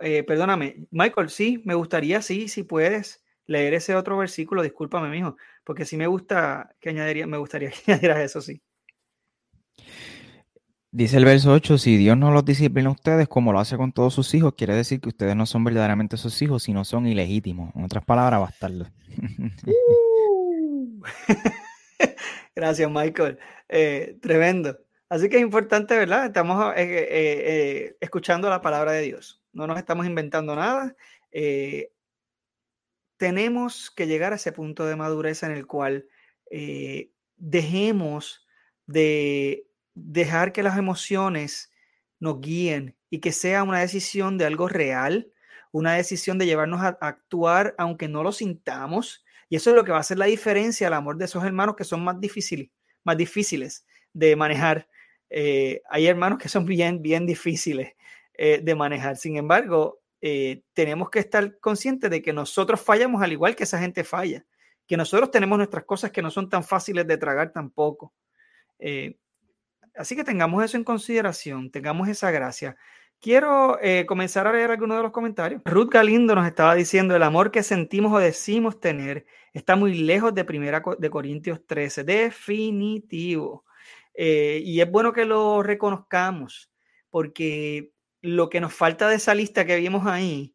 [0.00, 3.19] eh, perdóname, Michael, sí, me gustaría, sí, si puedes
[3.50, 7.92] leer ese otro versículo, discúlpame, mijo, porque sí me gusta que añadiría, me gustaría que
[7.92, 8.62] añadieras eso, sí.
[10.92, 13.92] Dice el verso 8, si Dios no los disciplina a ustedes como lo hace con
[13.92, 17.74] todos sus hijos, quiere decir que ustedes no son verdaderamente sus hijos, sino son ilegítimos.
[17.74, 18.88] En otras palabras, bastardos.
[19.66, 21.02] Uh.
[22.54, 23.38] Gracias, Michael.
[23.68, 24.78] Eh, tremendo.
[25.08, 26.26] Así que es importante, ¿verdad?
[26.26, 29.42] Estamos eh, eh, escuchando la palabra de Dios.
[29.52, 30.94] No nos estamos inventando nada.
[33.20, 36.08] Tenemos que llegar a ese punto de madurez en el cual
[37.36, 38.46] dejemos
[38.86, 41.70] de dejar que las emociones
[42.18, 45.32] nos guíen y que sea una decisión de algo real,
[45.72, 49.24] una decisión de llevarnos a actuar aunque no lo sintamos.
[49.48, 51.76] Y eso es lo que va a hacer la diferencia al amor de esos hermanos
[51.76, 52.70] que son más difíciles,
[53.04, 54.88] más difíciles de manejar.
[55.28, 57.92] Eh, hay hermanos que son bien, bien difíciles
[58.34, 59.16] eh, de manejar.
[59.16, 63.78] Sin embargo, eh, tenemos que estar conscientes de que nosotros fallamos al igual que esa
[63.78, 64.44] gente falla,
[64.86, 68.12] que nosotros tenemos nuestras cosas que no son tan fáciles de tragar tampoco.
[69.94, 72.76] Así que tengamos eso en consideración, tengamos esa gracia.
[73.20, 75.60] Quiero eh, comenzar a leer algunos de los comentarios.
[75.66, 80.34] Ruth Galindo nos estaba diciendo, el amor que sentimos o decimos tener está muy lejos
[80.34, 83.66] de primera de Corintios 13, definitivo.
[84.14, 86.70] Eh, y es bueno que lo reconozcamos,
[87.10, 87.92] porque
[88.22, 90.54] lo que nos falta de esa lista que vimos ahí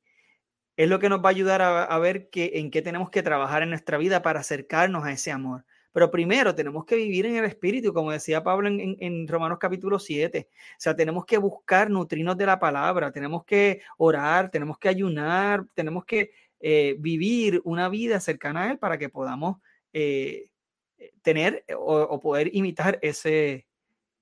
[0.77, 3.69] es lo que nos va a ayudar a, ver en qué tenemos que trabajar en
[3.69, 5.65] nuestra vida para acercarnos a ese amor.
[5.93, 10.49] Pero primero tenemos que vivir en el Espíritu, como decía Pablo en, Romanos capítulo 7.
[10.49, 15.65] O sea, tenemos que buscar nutrirnos de la palabra, tenemos que orar, tenemos que ayunar,
[15.73, 19.61] tenemos que eh, vivir una vida cercana a Él para que podamos
[19.93, 20.49] eh,
[21.21, 23.65] tener o, poder imitar ese,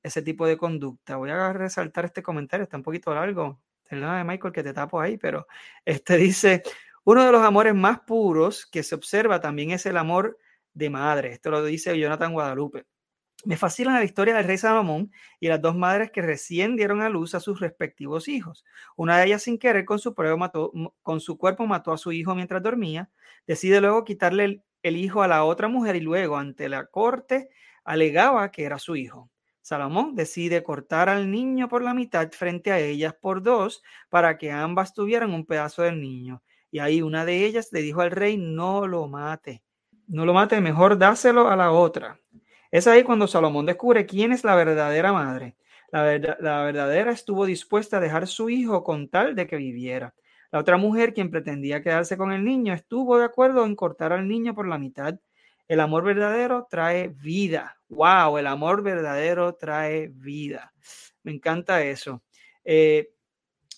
[0.04, 1.16] ese tipo de conducta.
[1.16, 3.62] Voy a resaltar este comentario, está un poquito largo.
[3.90, 5.48] de Michael, que te tapo ahí, pero
[5.86, 6.64] este dice,
[7.06, 10.38] uno de los amores más puros que se observa también es el amor
[10.74, 11.34] de madre.
[11.34, 12.86] Esto lo dice Jonathan Guadalupe.
[13.46, 17.10] Me fascina la historia del rey Salomón y las dos madres que recién dieron a
[17.10, 18.64] luz a sus respectivos hijos.
[18.96, 22.36] Una de ellas sin querer con su, mató, con su cuerpo mató a su hijo
[22.36, 23.10] mientras dormía.
[23.46, 27.50] Decide luego quitarle el hijo a la otra mujer y luego ante la corte
[27.84, 29.30] alegaba que era su hijo.
[29.64, 34.52] Salomón decide cortar al niño por la mitad frente a ellas por dos para que
[34.52, 36.44] ambas tuvieran un pedazo del niño.
[36.70, 39.64] Y ahí una de ellas le dijo al rey, no lo mate
[40.08, 42.20] no lo mate, mejor dáselo a la otra.
[42.72, 45.56] Es ahí cuando Salomón descubre quién es la verdadera madre.
[45.92, 50.14] La, la verdadera estuvo dispuesta a dejar su hijo con tal de que viviera.
[50.52, 54.28] La otra mujer, quien pretendía quedarse con el niño, estuvo de acuerdo en cortar al
[54.28, 55.20] niño por la mitad.
[55.74, 57.80] El amor verdadero trae vida.
[57.90, 58.38] ¡Wow!
[58.38, 60.72] El amor verdadero trae vida.
[61.24, 62.22] Me encanta eso.
[62.64, 63.10] Eh,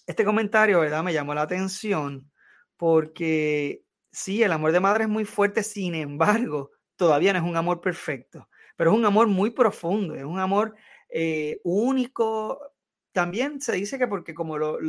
[0.06, 1.04] este comentario, ¿verdad?
[1.04, 2.30] Me llamó la atención
[2.76, 7.56] porque sí, el amor de madre es muy fuerte, sin embargo, todavía no es un
[7.56, 10.76] amor perfecto, pero es un amor muy profundo, es un amor
[11.08, 12.60] eh, único.
[13.14, 14.80] También se dice que porque como lo,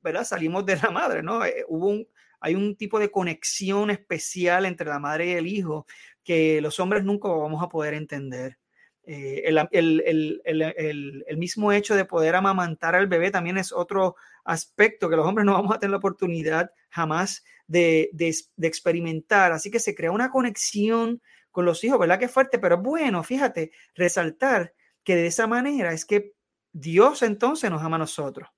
[0.00, 0.24] ¿verdad?
[0.24, 1.44] Salimos de la madre, ¿no?
[1.44, 2.08] Eh, hubo un,
[2.44, 5.86] hay un tipo de conexión especial entre la madre y el hijo
[6.22, 8.58] que los hombres nunca vamos a poder entender.
[9.06, 15.26] Eh, el, mismo hecho de poder amamantar al bebé también es otro aspecto que los
[15.26, 19.52] hombres no vamos a tener la oportunidad jamás de, de experimentar.
[19.52, 22.18] Así que se crea una conexión con los hijos, ¿verdad?
[22.18, 26.34] Que fuerte, pero bueno, fíjate, resaltar que de esa manera es que
[26.72, 28.50] Dios entonces nos ama a nosotros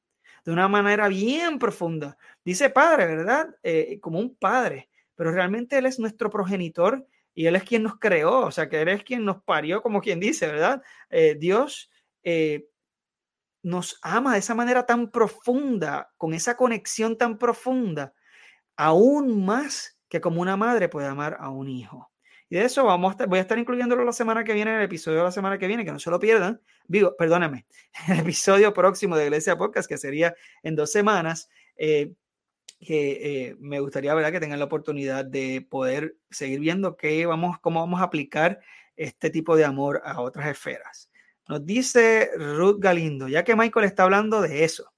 [0.46, 2.16] de una manera bien profunda.
[2.46, 3.56] Dice padre, ¿verdad?
[3.64, 7.98] Eh, como un padre, pero realmente Él es nuestro progenitor y Él es quien nos
[7.98, 10.80] creó, o sea, que Él es quien nos parió, como quien dice, ¿verdad?
[11.10, 11.90] Eh, Dios
[12.22, 12.68] eh,
[13.64, 18.14] nos ama de esa manera tan profunda, con esa conexión tan profunda,
[18.76, 22.12] aún más que como una madre puede amar a un hijo.
[22.48, 25.18] Y de eso vamos voy a estar incluyéndolo la semana que viene, en el episodio
[25.18, 26.60] de la semana que viene, que no se lo pierdan.
[26.86, 27.66] Digo, perdóname,
[28.08, 32.14] el episodio próximo de Iglesia Podcast, que sería en dos semanas, eh,
[32.78, 34.32] que eh, me gustaría ¿verdad?
[34.32, 38.60] que tengan la oportunidad de poder seguir viendo qué vamos, cómo vamos a aplicar
[38.96, 41.10] este tipo de amor a otras esferas.
[41.48, 44.92] Nos dice Ruth Galindo, ya que Michael está hablando de eso,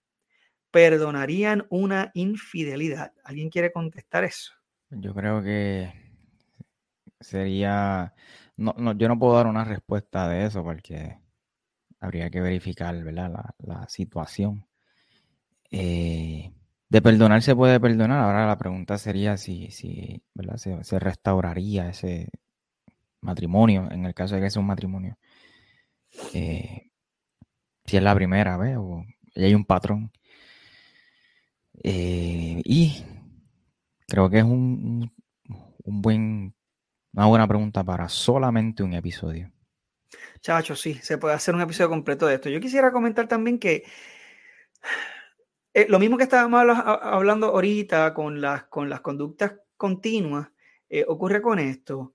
[0.70, 3.12] ¿perdonarían una infidelidad?
[3.24, 4.52] ¿Alguien quiere contestar eso?
[4.90, 5.92] Yo creo que
[7.20, 8.14] sería,
[8.56, 11.18] no, no, yo no puedo dar una respuesta de eso porque
[12.00, 13.30] habría que verificar, ¿verdad?
[13.30, 14.66] La, la situación.
[15.70, 16.50] Eh,
[16.88, 18.20] de perdonar se puede perdonar.
[18.20, 20.22] Ahora la pregunta sería si, si.
[20.82, 22.28] Se, restauraría ese
[23.20, 25.18] matrimonio, en el caso de que sea un matrimonio.
[26.34, 26.90] Eh,
[27.84, 30.10] si es la primera vez o hay un patrón.
[31.82, 33.04] Eh, y
[34.06, 35.12] creo que es un,
[35.84, 36.54] un buen
[37.12, 39.50] una buena pregunta para solamente un episodio.
[40.40, 42.48] Chacho, sí, se puede hacer un episodio completo de esto.
[42.48, 43.84] Yo quisiera comentar también que
[45.74, 50.48] eh, lo mismo que estábamos hablando ahorita con las, con las conductas continuas,
[50.88, 52.14] eh, ocurre con esto.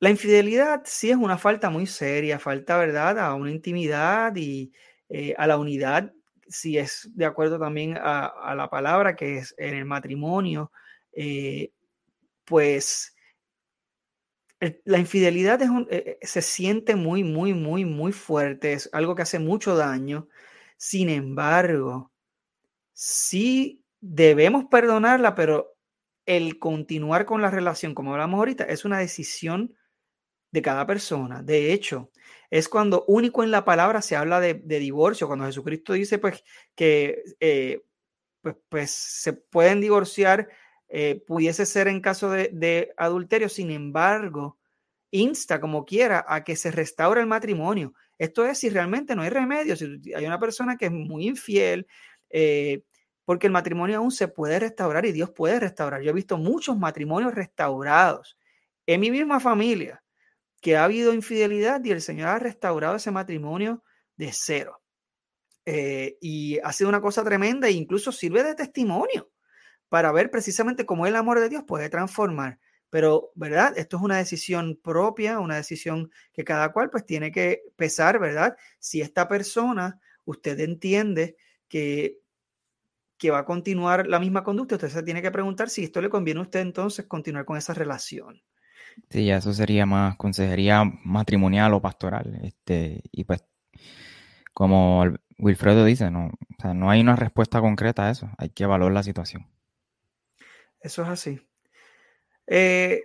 [0.00, 4.72] La infidelidad sí es una falta muy seria, falta, ¿verdad?, a una intimidad y
[5.08, 6.12] eh, a la unidad,
[6.48, 10.72] si es de acuerdo también a, la palabra que es en el matrimonio,
[12.44, 13.16] pues
[14.84, 15.60] la infidelidad
[16.20, 20.28] se siente muy, muy, muy, muy fuerte, es algo que hace mucho daño.
[20.76, 22.12] Sin embargo,
[22.92, 25.76] sí debemos perdonarla, pero
[26.26, 29.74] el continuar con la relación, como hablamos ahorita, es una decisión
[30.50, 31.42] de cada persona.
[31.42, 32.10] De hecho,
[32.50, 36.44] es cuando único en la palabra se habla de, divorcio, cuando Jesucristo dice pues
[36.74, 37.82] que eh,
[38.40, 40.48] pues, pues, se pueden divorciar
[40.96, 44.58] eh, pudiese ser en caso de, adulterio, sin embargo,
[45.10, 47.94] insta como quiera a que se restaure el matrimonio.
[48.18, 51.86] Esto es si realmente no hay remedio, si hay una persona que es muy infiel,
[52.30, 52.82] eh,
[53.24, 56.02] porque el matrimonio aún se puede restaurar y Dios puede restaurar.
[56.02, 58.38] Yo he visto muchos matrimonios restaurados
[58.86, 60.02] en mi misma familia,
[60.60, 63.82] que ha habido infidelidad y el Señor ha restaurado ese matrimonio
[64.16, 64.80] de cero.
[65.66, 69.30] Eh, y ha sido una cosa tremenda e incluso sirve de testimonio
[69.88, 72.58] para ver precisamente cómo el amor de Dios puede transformar.
[72.94, 73.76] Pero, ¿verdad?
[73.76, 78.56] Esto es una decisión propia, una decisión que cada cual pues tiene que pesar, ¿verdad?
[78.78, 81.36] Si esta persona, usted entiende
[81.66, 82.20] que,
[83.18, 86.08] que va a continuar la misma conducta, usted se tiene que preguntar si esto le
[86.08, 88.40] conviene a usted entonces continuar con esa relación.
[89.10, 92.38] Sí, eso sería más consejería matrimonial o pastoral.
[92.44, 93.42] Este, y pues,
[94.52, 95.04] como
[95.40, 98.30] Wilfredo dice, no, o sea, no hay una respuesta concreta a eso.
[98.38, 99.48] Hay que evaluar la situación.
[100.78, 101.40] Eso es así.
[102.46, 103.02] Eh,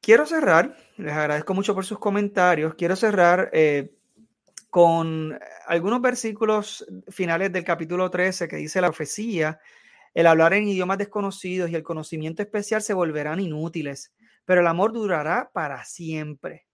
[0.00, 2.74] quiero cerrar, les agradezco mucho por sus comentarios.
[2.74, 3.94] Quiero cerrar eh,
[4.70, 9.60] con algunos versículos finales del capítulo 13 que dice la profecía,
[10.14, 14.12] el hablar en idiomas desconocidos y el conocimiento especial se volverán inútiles,
[14.44, 16.66] pero el amor durará para siempre.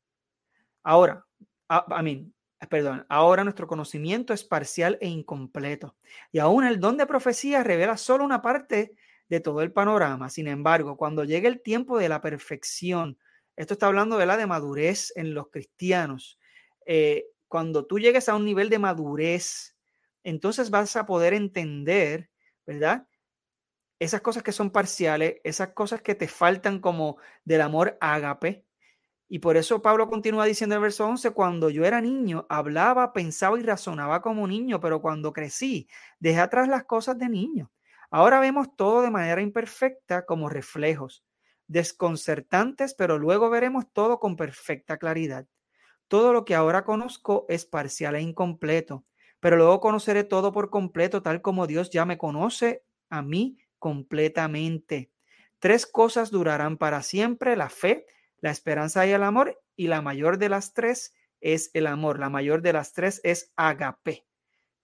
[0.82, 1.24] Ahora,
[1.68, 2.32] a, mí,
[2.68, 5.96] perdón, ahora nuestro conocimiento es parcial e incompleto,
[6.32, 8.94] y aún el don de profecía revela solo una parte
[9.28, 10.30] de todo el panorama.
[10.30, 13.18] Sin embargo, cuando llegue el tiempo de la perfección,
[13.56, 16.38] esto está hablando de la de madurez en los cristianos,
[16.86, 19.76] eh, cuando tú llegues a un nivel de madurez,
[20.22, 22.30] entonces vas a poder entender,
[22.66, 23.06] ¿verdad?
[23.98, 28.64] esas cosas que son parciales, esas cosas que te faltan como del amor ágape.
[29.28, 33.12] Y por eso Pablo continúa diciendo en el verso 11, cuando yo era niño, hablaba,
[33.12, 37.70] pensaba y razonaba como niño, pero cuando crecí, dejé atrás las cosas de niño.
[38.10, 41.24] Ahora vemos todo de manera imperfecta como reflejos,
[41.66, 45.46] desconcertantes, pero luego veremos todo con perfecta claridad.
[46.08, 49.04] Todo lo que ahora conozco es parcial e incompleto,
[49.40, 55.10] pero luego conoceré todo por completo, tal como Dios ya me conoce a mí completamente.
[55.58, 58.06] Tres cosas durarán para siempre, la fe,
[58.38, 62.18] la esperanza y el amor, y la mayor de las tres es el amor.
[62.18, 64.24] La mayor de las tres es agape.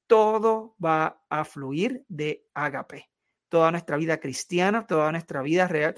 [0.07, 3.14] Todo va a fluir de agape.
[3.49, 5.95] Toda nuestra vida cristiana, toda nuestra vida real.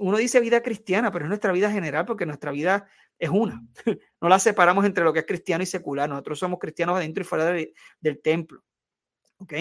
[0.00, 2.86] Uno dice vida cristiana, pero es nuestra vida general porque nuestra vida
[3.18, 3.62] es una.
[4.20, 6.08] No la separamos entre lo que es cristiano y secular.
[6.08, 7.52] Nosotros somos cristianos adentro y fuera
[8.00, 8.62] del templo.
[9.38, 9.54] ¿Ok?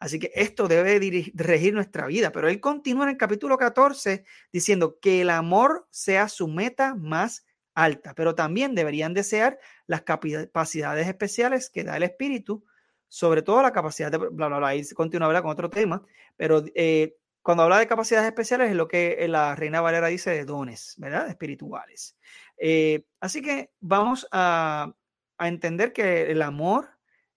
[0.00, 0.98] Así que esto debe
[1.34, 2.32] regir nuestra vida.
[2.32, 7.44] Pero él continúa en el capítulo 14 diciendo que el amor sea su meta más
[7.78, 12.64] alta, pero también deberían desear las capacidades especiales que da el Espíritu,
[13.08, 16.02] sobre todo la capacidad de, bla, bla, bla, y continúa a con otro tema,
[16.36, 20.44] pero eh, cuando habla de capacidades especiales es lo que la Reina Valera dice de
[20.44, 21.28] dones, ¿verdad?
[21.28, 22.16] Espirituales.
[22.58, 24.94] Eh, así que vamos a,
[25.40, 26.90] entender que el amor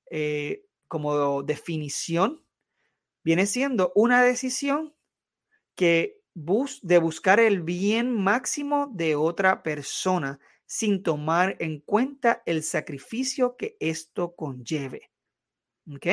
[0.10, 2.44] eh, como definición,
[3.24, 4.94] viene siendo una decisión
[5.74, 12.62] que bus de buscar el bien máximo de otra persona sin tomar en cuenta el
[12.64, 15.11] sacrificio que esto conlleve.
[15.88, 16.08] ¿Ok?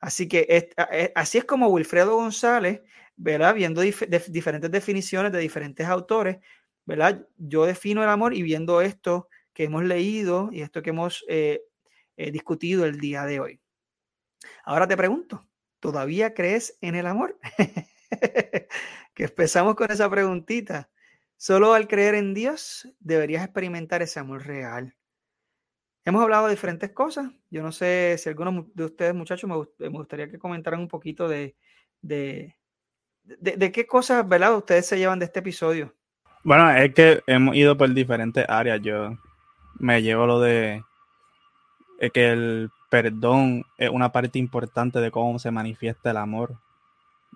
[0.00, 2.80] Así que eh, así es como Wilfredo González,
[3.16, 3.54] ¿verdad?
[3.54, 6.38] Viendo diferentes definiciones de diferentes autores,
[6.86, 7.26] ¿verdad?
[7.36, 11.62] Yo defino el amor y viendo esto que hemos leído y esto que hemos eh,
[12.16, 13.60] eh, discutido el día de hoy.
[14.64, 15.46] Ahora te pregunto,
[15.80, 17.38] ¿todavía crees en el amor?
[19.14, 20.90] que empezamos con esa preguntita.
[21.36, 24.94] Solo al creer en Dios deberías experimentar ese amor real.
[26.04, 27.30] Hemos hablado de diferentes cosas.
[27.50, 31.56] Yo no sé si algunos de ustedes, muchachos, me, gustaría que comentaran un poquito de,
[32.00, 32.56] de,
[33.22, 34.56] de, qué cosas, ¿verdad?
[34.56, 35.94] Ustedes se llevan de este episodio.
[36.42, 38.80] Bueno, es que hemos ido por diferentes áreas.
[38.80, 39.18] Yo
[39.78, 40.82] me llevo lo de
[42.14, 46.56] que el perdón es una parte importante de cómo se manifiesta el amor,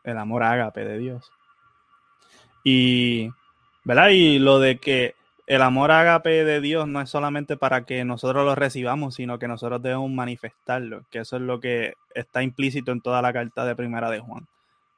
[0.04, 1.30] el amor ágape de Dios.
[2.64, 3.30] Y,
[3.84, 4.08] ¿verdad?
[4.08, 5.14] Y lo de que
[5.46, 9.48] el amor ágape de Dios no es solamente para que nosotros lo recibamos, sino que
[9.48, 13.76] nosotros debemos manifestarlo, que eso es lo que está implícito en toda la carta de
[13.76, 14.46] primera de Juan,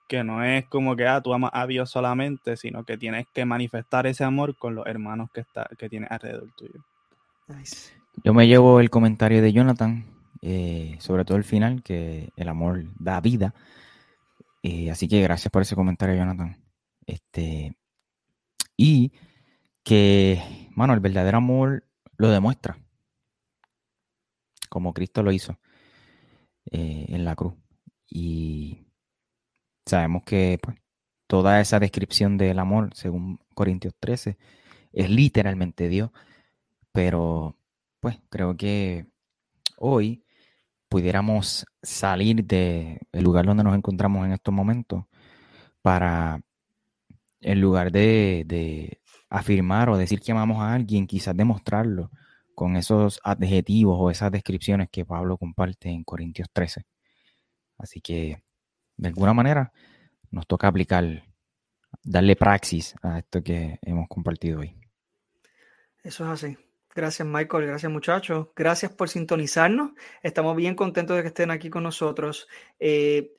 [0.08, 3.44] que no es como que ah, tú amas a Dios solamente, sino que tienes que
[3.44, 6.84] manifestar ese amor con los hermanos que, está, que tienes alrededor tuyo.
[8.22, 10.04] Yo me llevo el comentario de Jonathan,
[10.42, 13.52] eh, sobre todo el final, que el amor da vida.
[14.62, 16.56] Eh, así que gracias por ese comentario, Jonathan.
[17.06, 17.74] Este,
[18.76, 19.12] y
[19.86, 20.42] que,
[20.74, 21.84] mano, el verdadero amor
[22.16, 22.76] lo demuestra,
[24.68, 25.60] como Cristo lo hizo
[26.72, 27.54] eh, en la cruz.
[28.10, 28.88] Y
[29.86, 30.76] sabemos que pues,
[31.28, 34.36] toda esa descripción del amor, según Corintios 13,
[34.92, 36.10] es literalmente Dios.
[36.90, 37.56] Pero,
[38.00, 39.06] pues, creo que
[39.76, 40.24] hoy
[40.88, 45.04] pudiéramos salir del lugar donde nos encontramos en estos momentos
[45.80, 46.40] para,
[47.40, 52.10] en lugar de, afirmar o decir que amamos a alguien, quizás demostrarlo
[52.54, 56.86] con esos adjetivos o esas descripciones que Pablo comparte en Corintios 13.
[57.78, 58.42] Así que,
[58.96, 59.72] de alguna manera,
[60.30, 61.24] nos toca aplicar,
[62.02, 64.74] darle praxis a esto que hemos compartido hoy.
[66.02, 66.56] Eso es así.
[66.94, 67.66] Gracias, Michael.
[67.66, 68.48] Gracias, muchachos.
[68.56, 69.90] Gracias por sintonizarnos.
[70.22, 72.48] Estamos bien contentos de que estén aquí con nosotros.
[72.78, 73.34] Eh,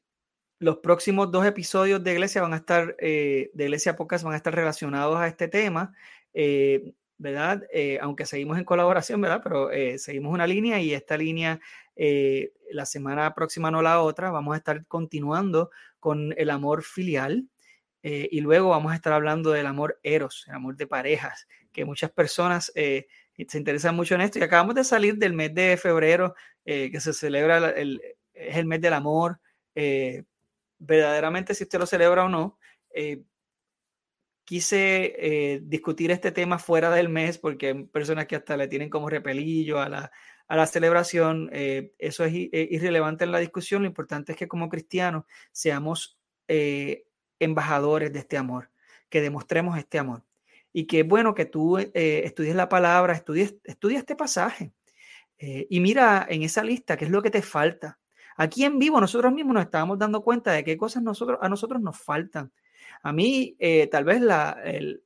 [0.60, 4.38] los próximos dos episodios de Iglesia van a estar, eh, de Iglesia Pocas van a
[4.38, 5.94] estar relacionados a este tema,
[6.34, 7.64] eh, ¿verdad?
[8.02, 9.42] aunque seguimos en colaboración, ¿verdad?
[9.44, 11.60] Pero seguimos una línea y esta línea,
[11.96, 17.50] la semana próxima no la otra, vamos a estar continuando con el amor filial.
[18.04, 22.12] y luego vamos a estar hablando del amor eros, el amor de parejas, que muchas
[22.12, 22.72] personas
[23.46, 24.40] se interesan mucho en esto.
[24.40, 26.36] Y acabamos de salir del mes de febrero,
[26.66, 28.02] eh, que se celebra, el,
[28.34, 29.40] es el mes del amor.
[29.76, 30.24] Eh,
[30.80, 32.58] verdaderamente, si usted lo celebra o no,
[32.94, 33.24] eh,
[34.46, 39.10] quise discutir este tema fuera del mes porque hay personas que hasta le tienen como
[39.10, 40.12] repelillo a la,
[40.48, 41.50] a la celebración.
[41.52, 43.82] eso es irrelevante en la discusión.
[43.82, 46.18] Lo importante es que como cristianos seamos
[47.40, 48.72] embajadores de este amor,
[49.10, 50.24] que demostremos este amor
[50.78, 51.92] y qué bueno que tú eh,
[52.24, 54.74] estudies la palabra, estudies, estudia este pasaje
[55.40, 58.00] eh, y mira en esa lista qué es lo que te falta.
[58.38, 61.04] Aquí en vivo nosotros mismos nos estábamos dando cuenta de qué cosas
[61.42, 62.52] a nosotros nos faltan.
[63.04, 65.04] A mí, eh, tal vez la, el,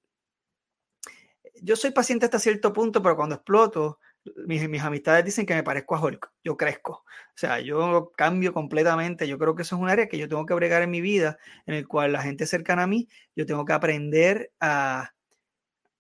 [1.62, 4.00] yo soy paciente hasta cierto punto, pero cuando exploto,
[4.46, 6.94] mis, mis, amistades dicen que me parezco a Hulk, yo crezco.
[6.94, 9.28] O sea, yo cambio completamente.
[9.28, 11.38] Yo creo que eso es un área que yo tengo que bregar en mi vida,
[11.66, 15.12] en el cual la gente cercana a mí, yo tengo que aprender a,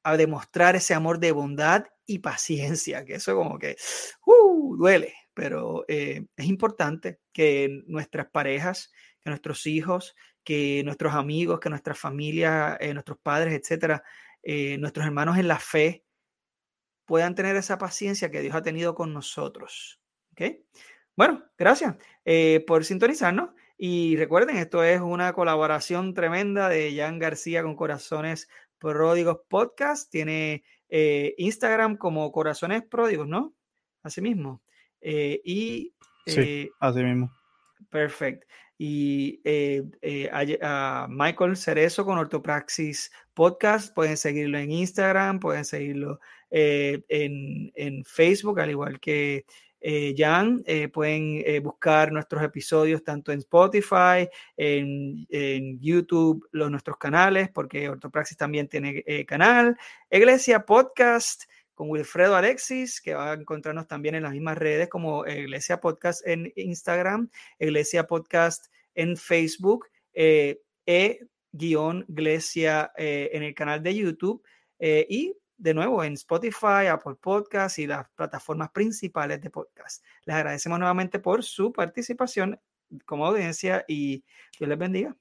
[0.03, 3.77] a demostrar ese amor de bondad y paciencia, que eso como que
[4.25, 11.59] uh, duele, pero eh, es importante que nuestras parejas, que nuestros hijos, que nuestros amigos,
[11.59, 14.03] que nuestra familia, eh, nuestros padres, etcétera,
[14.43, 16.03] eh, nuestros hermanos en la fe,
[17.05, 19.99] puedan tener esa paciencia que Dios ha tenido con nosotros.
[21.15, 21.95] Bueno, gracias
[22.65, 23.51] por sintonizarnos.
[23.77, 28.47] Y recuerden, esto es una colaboración tremenda de Jan García con Corazones
[28.79, 30.09] Pródigos Podcast.
[30.09, 33.53] Tiene Instagram como Corazones Pródigos, ¿no?
[34.03, 34.63] Así mismo.
[35.01, 35.93] Eh, y.
[36.25, 37.31] sí, eh, así mismo.
[37.89, 38.47] Perfecto.
[38.77, 39.39] Y
[40.31, 43.93] a, Michael Cerezo con Ortopraxis Podcast.
[43.93, 49.45] Pueden seguirlo en Instagram, pueden seguirlo en, en Facebook, al igual que
[49.83, 56.97] eh, Jan, eh, pueden eh, buscar nuestros episodios tanto en Spotify, en, YouTube, los, nuestros
[56.97, 59.75] canales, porque Ortopraxis también tiene canal.
[60.11, 65.25] Iglesia Podcast con Wilfredo Alexis, que va a encontrarnos también en las mismas redes como
[65.25, 71.31] Iglesia Podcast en Instagram, Iglesia Podcast en Facebook, e-iglesia
[72.97, 74.43] en el canal de YouTube.
[74.79, 80.03] y de nuevo en Spotify, Apple Podcasts y las plataformas principales de podcast.
[80.25, 82.59] Les agradecemos nuevamente por su participación
[83.05, 84.23] como audiencia y
[84.57, 85.20] Dios les bendiga.